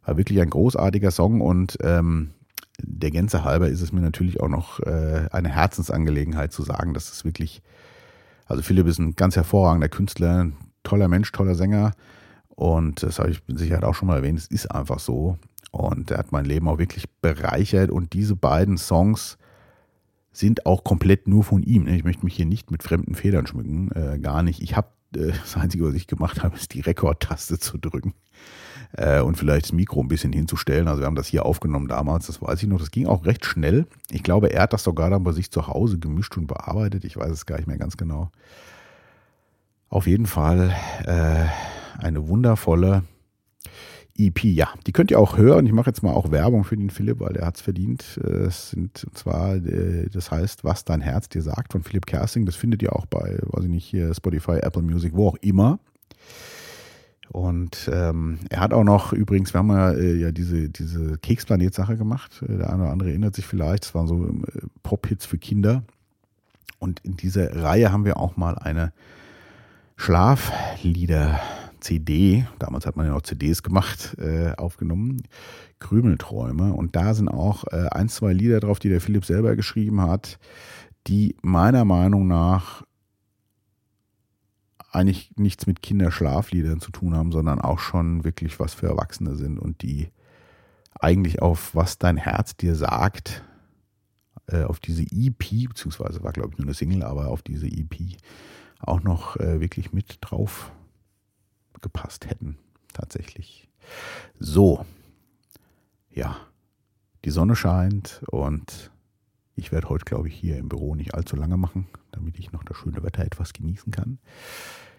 war 0.05 0.17
wirklich 0.17 0.41
ein 0.41 0.49
großartiger 0.49 1.11
Song 1.11 1.41
und 1.41 1.77
ähm, 1.81 2.31
der 2.79 3.11
Gänze 3.11 3.43
halber 3.43 3.69
ist 3.69 3.81
es 3.81 3.93
mir 3.93 4.01
natürlich 4.01 4.41
auch 4.41 4.49
noch 4.49 4.79
äh, 4.81 5.27
eine 5.31 5.49
Herzensangelegenheit 5.49 6.51
zu 6.51 6.63
sagen, 6.63 6.93
dass 6.93 7.11
es 7.11 7.23
wirklich, 7.23 7.61
also 8.45 8.61
Philipp 8.63 8.87
ist 8.87 8.99
ein 8.99 9.15
ganz 9.15 9.35
hervorragender 9.35 9.89
Künstler, 9.89 10.51
toller 10.83 11.07
Mensch, 11.07 11.31
toller 11.31 11.55
Sänger 11.55 11.93
und 12.49 13.03
das 13.03 13.19
habe 13.19 13.31
ich 13.31 13.41
mit 13.47 13.59
Sicherheit 13.59 13.83
auch 13.83 13.95
schon 13.95 14.07
mal 14.07 14.17
erwähnt, 14.17 14.39
es 14.39 14.47
ist 14.47 14.71
einfach 14.71 14.99
so. 14.99 15.37
Und 15.73 16.11
er 16.11 16.19
hat 16.19 16.31
mein 16.31 16.45
Leben 16.45 16.67
auch 16.67 16.77
wirklich 16.77 17.09
bereichert. 17.09 17.89
Und 17.89 18.13
diese 18.13 18.35
beiden 18.35 18.77
Songs 18.77 19.39
sind 20.31 20.67
auch 20.67 20.83
komplett 20.83 21.27
nur 21.27 21.43
von 21.43 21.63
ihm. 21.63 21.87
Ich 21.87 22.03
möchte 22.03 22.23
mich 22.23 22.35
hier 22.35 22.45
nicht 22.45 22.69
mit 22.69 22.83
fremden 22.83 23.15
Federn 23.15 23.47
schmücken, 23.47 23.89
äh, 23.91 24.19
gar 24.19 24.43
nicht. 24.43 24.61
Ich 24.61 24.77
habe 24.77 24.89
äh, 25.15 25.31
das 25.41 25.57
Einzige, 25.57 25.85
was 25.85 25.95
ich 25.95 26.05
gemacht 26.05 26.43
habe, 26.43 26.55
ist 26.55 26.75
die 26.75 26.81
Rekordtaste 26.81 27.57
zu 27.57 27.79
drücken 27.79 28.13
äh, 28.91 29.19
und 29.19 29.35
vielleicht 29.35 29.65
das 29.65 29.71
Mikro 29.71 29.99
ein 29.99 30.07
bisschen 30.07 30.31
hinzustellen. 30.31 30.87
Also 30.87 31.01
wir 31.01 31.07
haben 31.07 31.15
das 31.15 31.25
hier 31.25 31.43
aufgenommen 31.43 31.87
damals, 31.87 32.27
das 32.27 32.39
weiß 32.39 32.61
ich 32.61 32.69
noch. 32.69 32.77
Das 32.77 32.91
ging 32.91 33.07
auch 33.07 33.25
recht 33.25 33.43
schnell. 33.43 33.87
Ich 34.11 34.21
glaube, 34.21 34.53
er 34.53 34.61
hat 34.61 34.73
das 34.73 34.83
sogar 34.83 35.09
dann 35.09 35.23
bei 35.23 35.31
sich 35.31 35.49
zu 35.49 35.65
Hause 35.65 35.97
gemischt 35.97 36.37
und 36.37 36.45
bearbeitet. 36.45 37.03
Ich 37.03 37.17
weiß 37.17 37.31
es 37.31 37.47
gar 37.47 37.57
nicht 37.57 37.67
mehr 37.67 37.79
ganz 37.79 37.97
genau. 37.97 38.29
Auf 39.89 40.05
jeden 40.05 40.27
Fall 40.27 40.75
äh, 41.05 41.47
eine 41.97 42.27
wundervolle 42.27 43.05
EP, 44.17 44.43
ja, 44.43 44.69
die 44.85 44.91
könnt 44.91 45.09
ihr 45.09 45.19
auch 45.19 45.37
hören. 45.37 45.65
Ich 45.65 45.71
mache 45.71 45.89
jetzt 45.89 46.03
mal 46.03 46.13
auch 46.13 46.29
Werbung 46.29 46.63
für 46.63 46.77
den 46.77 46.91
Philipp, 46.91 47.19
weil 47.19 47.33
der 47.33 47.47
hat 47.47 47.55
es 47.55 47.61
verdient. 47.61 48.17
Es 48.17 48.69
sind 48.71 49.07
zwar, 49.13 49.55
äh, 49.55 50.07
das 50.09 50.29
heißt, 50.29 50.63
was 50.63 50.85
dein 50.85 51.01
Herz 51.01 51.29
dir 51.29 51.41
sagt 51.41 51.71
von 51.71 51.81
Philipp 51.83 52.05
Kersing. 52.05 52.45
Das 52.45 52.55
findet 52.55 52.83
ihr 52.83 52.95
auch 52.95 53.07
bei, 53.07 53.39
weiß 53.41 53.63
ich 53.63 53.71
nicht, 53.71 53.85
hier 53.85 54.13
Spotify, 54.13 54.57
Apple 54.57 54.83
Music, 54.83 55.13
wo 55.15 55.29
auch 55.29 55.37
immer. 55.41 55.79
Und 57.29 57.89
ähm, 57.91 58.37
er 58.49 58.59
hat 58.59 58.73
auch 58.73 58.83
noch, 58.83 59.11
übrigens, 59.11 59.53
wir 59.53 59.59
haben 59.59 59.69
ja, 59.69 59.91
äh, 59.91 60.15
ja 60.15 60.31
diese, 60.31 60.69
diese 60.69 61.17
Keksplanet-Sache 61.17 61.97
gemacht. 61.97 62.43
Äh, 62.43 62.57
der 62.57 62.71
eine 62.71 62.83
oder 62.83 62.91
andere 62.91 63.09
erinnert 63.09 63.33
sich 63.33 63.47
vielleicht. 63.47 63.85
Das 63.85 63.95
waren 63.95 64.05
so 64.05 64.27
äh, 64.27 64.61
Pop-Hits 64.83 65.25
für 65.25 65.39
Kinder. 65.39 65.83
Und 66.77 66.99
in 66.99 67.17
dieser 67.17 67.63
Reihe 67.63 67.91
haben 67.91 68.05
wir 68.05 68.17
auch 68.17 68.37
mal 68.37 68.59
eine 68.59 68.93
Schlaflieder 69.95 71.39
CD, 71.83 72.47
damals 72.59 72.85
hat 72.85 72.95
man 72.95 73.05
ja 73.05 73.13
noch 73.13 73.21
CDs 73.21 73.61
gemacht, 73.61 74.15
äh, 74.17 74.53
aufgenommen, 74.55 75.21
Krümelträume. 75.79 76.73
Und 76.73 76.95
da 76.95 77.13
sind 77.13 77.27
auch 77.27 77.65
äh, 77.71 77.87
ein, 77.91 78.09
zwei 78.09 78.33
Lieder 78.33 78.59
drauf, 78.59 78.79
die 78.79 78.89
der 78.89 79.01
Philipp 79.01 79.25
selber 79.25 79.55
geschrieben 79.55 80.01
hat, 80.01 80.39
die 81.07 81.35
meiner 81.41 81.85
Meinung 81.85 82.27
nach 82.27 82.83
eigentlich 84.91 85.31
nichts 85.35 85.67
mit 85.67 85.81
Kinderschlafliedern 85.81 86.79
zu 86.79 86.91
tun 86.91 87.15
haben, 87.15 87.31
sondern 87.31 87.59
auch 87.59 87.79
schon 87.79 88.23
wirklich 88.23 88.59
was 88.59 88.73
für 88.73 88.87
Erwachsene 88.87 89.35
sind 89.35 89.59
und 89.59 89.81
die 89.81 90.09
eigentlich 90.99 91.41
auf 91.41 91.73
was 91.73 91.97
dein 91.97 92.17
Herz 92.17 92.55
dir 92.55 92.75
sagt, 92.75 93.43
äh, 94.47 94.63
auf 94.63 94.79
diese 94.79 95.03
EP, 95.03 95.67
beziehungsweise 95.67 96.23
war 96.23 96.31
glaube 96.31 96.49
ich 96.51 96.57
nur 96.57 96.67
eine 96.67 96.75
Single, 96.75 97.03
aber 97.03 97.27
auf 97.27 97.41
diese 97.41 97.67
EP 97.67 97.95
auch 98.79 99.01
noch 99.01 99.37
äh, 99.37 99.59
wirklich 99.59 99.93
mit 99.93 100.17
drauf 100.21 100.71
gepasst 101.81 102.29
hätten, 102.29 102.57
tatsächlich. 102.93 103.69
So, 104.39 104.85
ja, 106.11 106.37
die 107.25 107.31
Sonne 107.31 107.55
scheint 107.55 108.21
und 108.29 108.91
ich 109.55 109.71
werde 109.71 109.89
heute, 109.89 110.05
glaube 110.05 110.27
ich, 110.27 110.35
hier 110.35 110.57
im 110.57 110.69
Büro 110.69 110.95
nicht 110.95 111.13
allzu 111.13 111.35
lange 111.35 111.57
machen, 111.57 111.87
damit 112.11 112.39
ich 112.39 112.51
noch 112.51 112.63
das 112.63 112.77
schöne 112.77 113.03
Wetter 113.03 113.23
etwas 113.23 113.53
genießen 113.53 113.91
kann. 113.91 114.19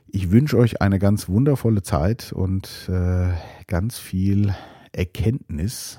ich 0.07 0.31
wünsche 0.31 0.57
euch 0.59 0.81
eine 0.81 0.99
ganz 0.99 1.29
wundervolle 1.29 1.83
Zeit 1.83 2.33
und 2.33 2.89
äh, 2.89 3.33
ganz 3.67 3.99
viel 3.99 4.55
Erkenntnis, 4.93 5.99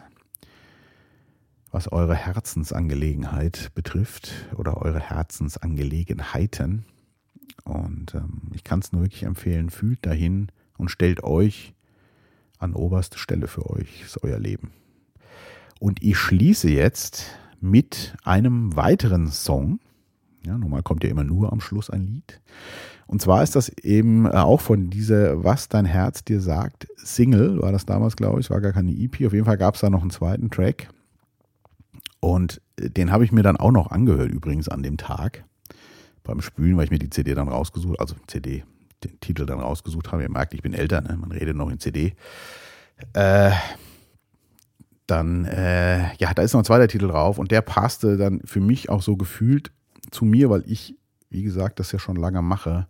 was 1.69 1.91
eure 1.91 2.15
Herzensangelegenheit 2.15 3.71
betrifft 3.75 4.31
oder 4.55 4.77
eure 4.77 5.01
Herzensangelegenheiten. 5.01 6.85
Und 7.65 8.15
ähm, 8.15 8.43
ich 8.53 8.63
kann 8.63 8.79
es 8.79 8.93
nur 8.93 9.01
wirklich 9.01 9.23
empfehlen, 9.23 9.69
fühlt 9.69 10.05
dahin 10.05 10.47
und 10.77 10.89
stellt 10.89 11.23
euch 11.23 11.73
an 12.57 12.73
oberste 12.73 13.17
Stelle 13.17 13.47
für 13.47 13.69
euch, 13.69 14.01
ist 14.03 14.23
euer 14.23 14.39
Leben. 14.39 14.71
Und 15.79 16.01
ich 16.01 16.17
schließe 16.17 16.69
jetzt 16.69 17.25
mit 17.59 18.15
einem 18.23 18.75
weiteren 18.75 19.27
Song. 19.27 19.79
Ja, 20.45 20.57
normal 20.57 20.83
kommt 20.83 21.03
ja 21.03 21.09
immer 21.09 21.23
nur 21.23 21.51
am 21.51 21.59
Schluss 21.59 21.89
ein 21.89 22.05
Lied. 22.05 22.41
Und 23.07 23.21
zwar 23.21 23.43
ist 23.43 23.55
das 23.55 23.69
eben 23.69 24.25
äh, 24.25 24.29
auch 24.29 24.61
von 24.61 24.89
dieser 24.89 25.43
Was 25.43 25.69
dein 25.69 25.85
Herz 25.85 26.23
dir 26.23 26.41
sagt 26.41 26.87
Single, 26.97 27.61
war 27.61 27.71
das 27.71 27.85
damals, 27.85 28.15
glaube 28.15 28.39
ich, 28.39 28.49
war 28.49 28.61
gar 28.61 28.73
keine 28.73 28.91
EP. 28.91 29.25
Auf 29.25 29.33
jeden 29.33 29.45
Fall 29.45 29.57
gab 29.57 29.75
es 29.75 29.81
da 29.81 29.89
noch 29.89 30.01
einen 30.01 30.11
zweiten 30.11 30.49
Track. 30.49 30.89
Und 32.19 32.61
äh, 32.79 32.89
den 32.89 33.11
habe 33.11 33.23
ich 33.25 33.31
mir 33.31 33.43
dann 33.43 33.57
auch 33.57 33.71
noch 33.71 33.91
angehört, 33.91 34.31
übrigens 34.31 34.69
an 34.69 34.81
dem 34.81 34.97
Tag 34.97 35.45
beim 36.23 36.41
Spülen, 36.41 36.77
weil 36.77 36.85
ich 36.85 36.91
mir 36.91 36.99
die 36.99 37.09
CD 37.09 37.35
dann 37.35 37.47
rausgesucht, 37.47 37.99
also 37.99 38.15
CD, 38.27 38.63
den 39.07 39.19
Titel 39.19 39.45
dann 39.45 39.59
rausgesucht 39.59 40.11
habe. 40.11 40.23
Ihr 40.23 40.31
merkt, 40.31 40.53
ich 40.53 40.61
bin 40.61 40.73
älter, 40.73 41.01
ne? 41.01 41.17
man 41.17 41.31
redet 41.31 41.55
noch 41.55 41.69
in 41.69 41.79
CD. 41.79 42.15
Äh, 43.13 43.51
dann, 45.07 45.45
äh, 45.45 46.13
ja, 46.15 46.33
da 46.33 46.41
ist 46.41 46.53
noch 46.53 46.61
ein 46.61 46.65
zweiter 46.65 46.87
Titel 46.87 47.07
drauf 47.07 47.37
und 47.37 47.51
der 47.51 47.61
passte 47.61 48.17
dann 48.17 48.41
für 48.45 48.59
mich 48.59 48.89
auch 48.89 49.01
so 49.01 49.17
gefühlt 49.17 49.71
zu 50.11 50.25
mir, 50.25 50.49
weil 50.49 50.63
ich, 50.65 50.95
wie 51.29 51.43
gesagt, 51.43 51.79
das 51.79 51.91
ja 51.91 51.99
schon 51.99 52.15
lange 52.15 52.41
mache 52.41 52.87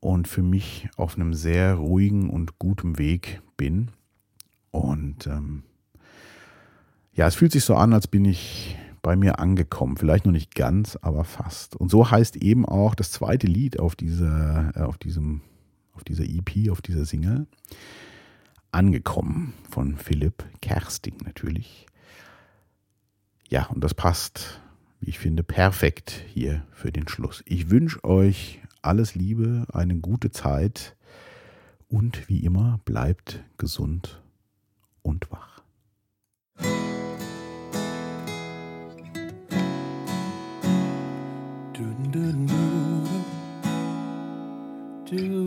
und 0.00 0.28
für 0.28 0.42
mich 0.42 0.88
auf 0.96 1.16
einem 1.16 1.34
sehr 1.34 1.74
ruhigen 1.74 2.30
und 2.30 2.58
guten 2.58 2.98
Weg 2.98 3.40
bin. 3.56 3.90
Und 4.70 5.26
ähm, 5.26 5.62
ja, 7.14 7.26
es 7.26 7.34
fühlt 7.34 7.52
sich 7.52 7.64
so 7.64 7.76
an, 7.76 7.94
als 7.94 8.06
bin 8.06 8.24
ich 8.24 8.76
bei 9.06 9.14
mir 9.14 9.38
angekommen. 9.38 9.96
Vielleicht 9.96 10.26
noch 10.26 10.32
nicht 10.32 10.56
ganz, 10.56 10.98
aber 11.00 11.22
fast. 11.22 11.76
Und 11.76 11.92
so 11.92 12.10
heißt 12.10 12.34
eben 12.34 12.66
auch 12.66 12.96
das 12.96 13.12
zweite 13.12 13.46
Lied 13.46 13.78
auf 13.78 13.94
dieser, 13.94 14.72
äh, 14.74 14.80
auf 14.80 14.98
diesem, 14.98 15.42
auf 15.92 16.02
dieser 16.02 16.24
EP, 16.24 16.72
auf 16.72 16.82
dieser 16.82 17.04
Single 17.04 17.46
angekommen 18.72 19.54
von 19.70 19.96
Philipp 19.96 20.44
Kersting 20.60 21.18
natürlich. 21.24 21.86
Ja, 23.48 23.66
und 23.66 23.84
das 23.84 23.94
passt, 23.94 24.60
wie 24.98 25.10
ich 25.10 25.20
finde, 25.20 25.44
perfekt 25.44 26.24
hier 26.34 26.66
für 26.72 26.90
den 26.90 27.06
Schluss. 27.06 27.44
Ich 27.46 27.70
wünsche 27.70 28.02
euch 28.02 28.60
alles 28.82 29.14
Liebe, 29.14 29.66
eine 29.72 29.94
gute 29.98 30.32
Zeit 30.32 30.96
und 31.86 32.28
wie 32.28 32.40
immer 32.40 32.80
bleibt 32.84 33.44
gesund 33.56 34.20
und 35.02 35.30
wach. 35.30 35.55
Du. 45.16 45.46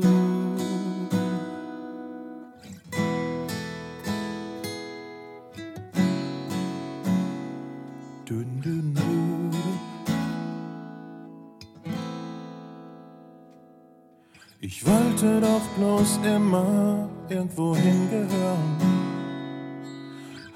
Ich 14.62 14.86
wollte 14.86 15.42
doch 15.42 15.62
bloß 15.78 16.20
immer 16.24 17.10
irgendwo 17.30 17.76
hingehören. 17.76 18.78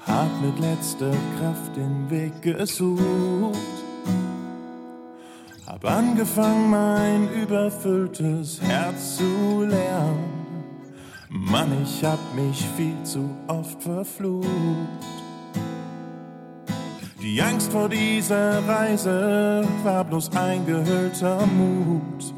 Hab 0.06 0.30
mit 0.40 0.58
letzter 0.60 1.14
Kraft 1.38 1.76
den 1.76 2.10
Weg 2.10 2.42
gesucht. 2.42 3.73
Hab 5.84 5.98
angefangen, 5.98 6.70
mein 6.70 7.28
überfülltes 7.34 8.58
Herz 8.62 9.18
zu 9.18 9.66
leeren. 9.66 10.18
Mann, 11.28 11.76
ich 11.82 12.02
hab 12.02 12.18
mich 12.34 12.64
viel 12.74 12.96
zu 13.02 13.28
oft 13.48 13.82
verflucht. 13.82 14.48
Die 17.20 17.42
Angst 17.42 17.70
vor 17.70 17.90
dieser 17.90 18.66
Reise 18.66 19.68
war 19.82 20.04
bloß 20.04 20.34
eingehüllter 20.34 21.44
Mut. 21.46 22.32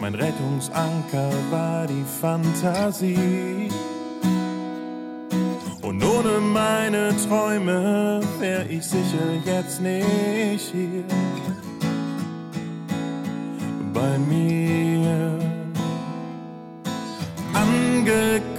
Mein 0.00 0.16
Rettungsanker 0.16 1.30
war 1.52 1.86
die 1.86 2.04
Fantasie. 2.20 3.68
Und 5.82 6.02
ohne 6.02 6.40
meine 6.40 7.14
Träume 7.28 8.20
wär 8.40 8.68
ich 8.68 8.84
sicher 8.84 9.28
jetzt 9.44 9.80
nicht 9.80 10.72
hier. 10.72 11.04
Bei 14.02 14.18
mir 14.18 15.38
angekommen, 17.54 18.51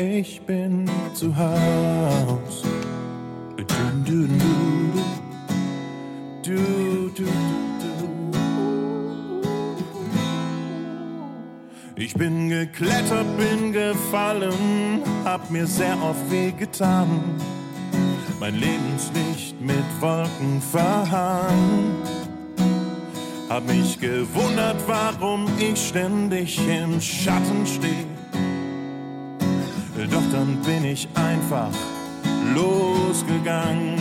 Ich 0.00 0.40
bin 0.42 0.88
zu 1.12 1.36
Haus. 1.36 2.62
Ich 11.96 12.14
bin 12.14 12.48
geklettert, 12.48 13.26
bin 13.36 13.72
gefallen, 13.72 15.02
hab 15.24 15.50
mir 15.50 15.66
sehr 15.66 16.00
oft 16.00 16.30
wehgetan. 16.30 17.08
Mein 18.38 18.54
Lebenslicht 18.54 19.60
mit 19.60 19.84
Wolken 20.00 20.62
verhangen. 20.70 21.96
Hab 23.48 23.66
mich 23.66 23.98
gewundert, 23.98 24.76
warum 24.86 25.48
ich 25.58 25.88
ständig 25.88 26.60
im 26.68 27.00
Schatten 27.00 27.66
stehe 27.66 28.17
doch 30.06 30.22
dann 30.32 30.58
bin 30.62 30.84
ich 30.84 31.08
einfach 31.14 31.72
losgegangen. 32.54 33.96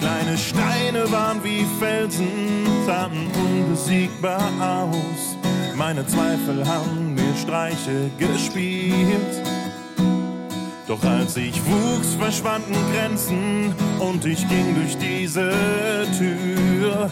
Kleine 0.00 0.36
Steine 0.36 1.10
waren 1.12 1.42
wie 1.44 1.64
Felsen, 1.78 2.66
sahen 2.84 3.28
unbesiegbar 3.34 4.42
aus. 4.60 5.36
Meine 5.76 6.06
Zweifel 6.06 6.66
haben 6.66 7.14
mir 7.14 7.34
Streiche 7.40 8.10
gespielt. 8.18 9.42
Doch 10.88 11.02
als 11.04 11.36
ich 11.36 11.60
wuchs, 11.64 12.14
verschwanden 12.18 12.74
Grenzen 12.92 13.74
und 14.00 14.24
ich 14.24 14.46
ging 14.48 14.74
durch 14.74 14.96
diese 14.98 15.52
Tür 16.18 17.08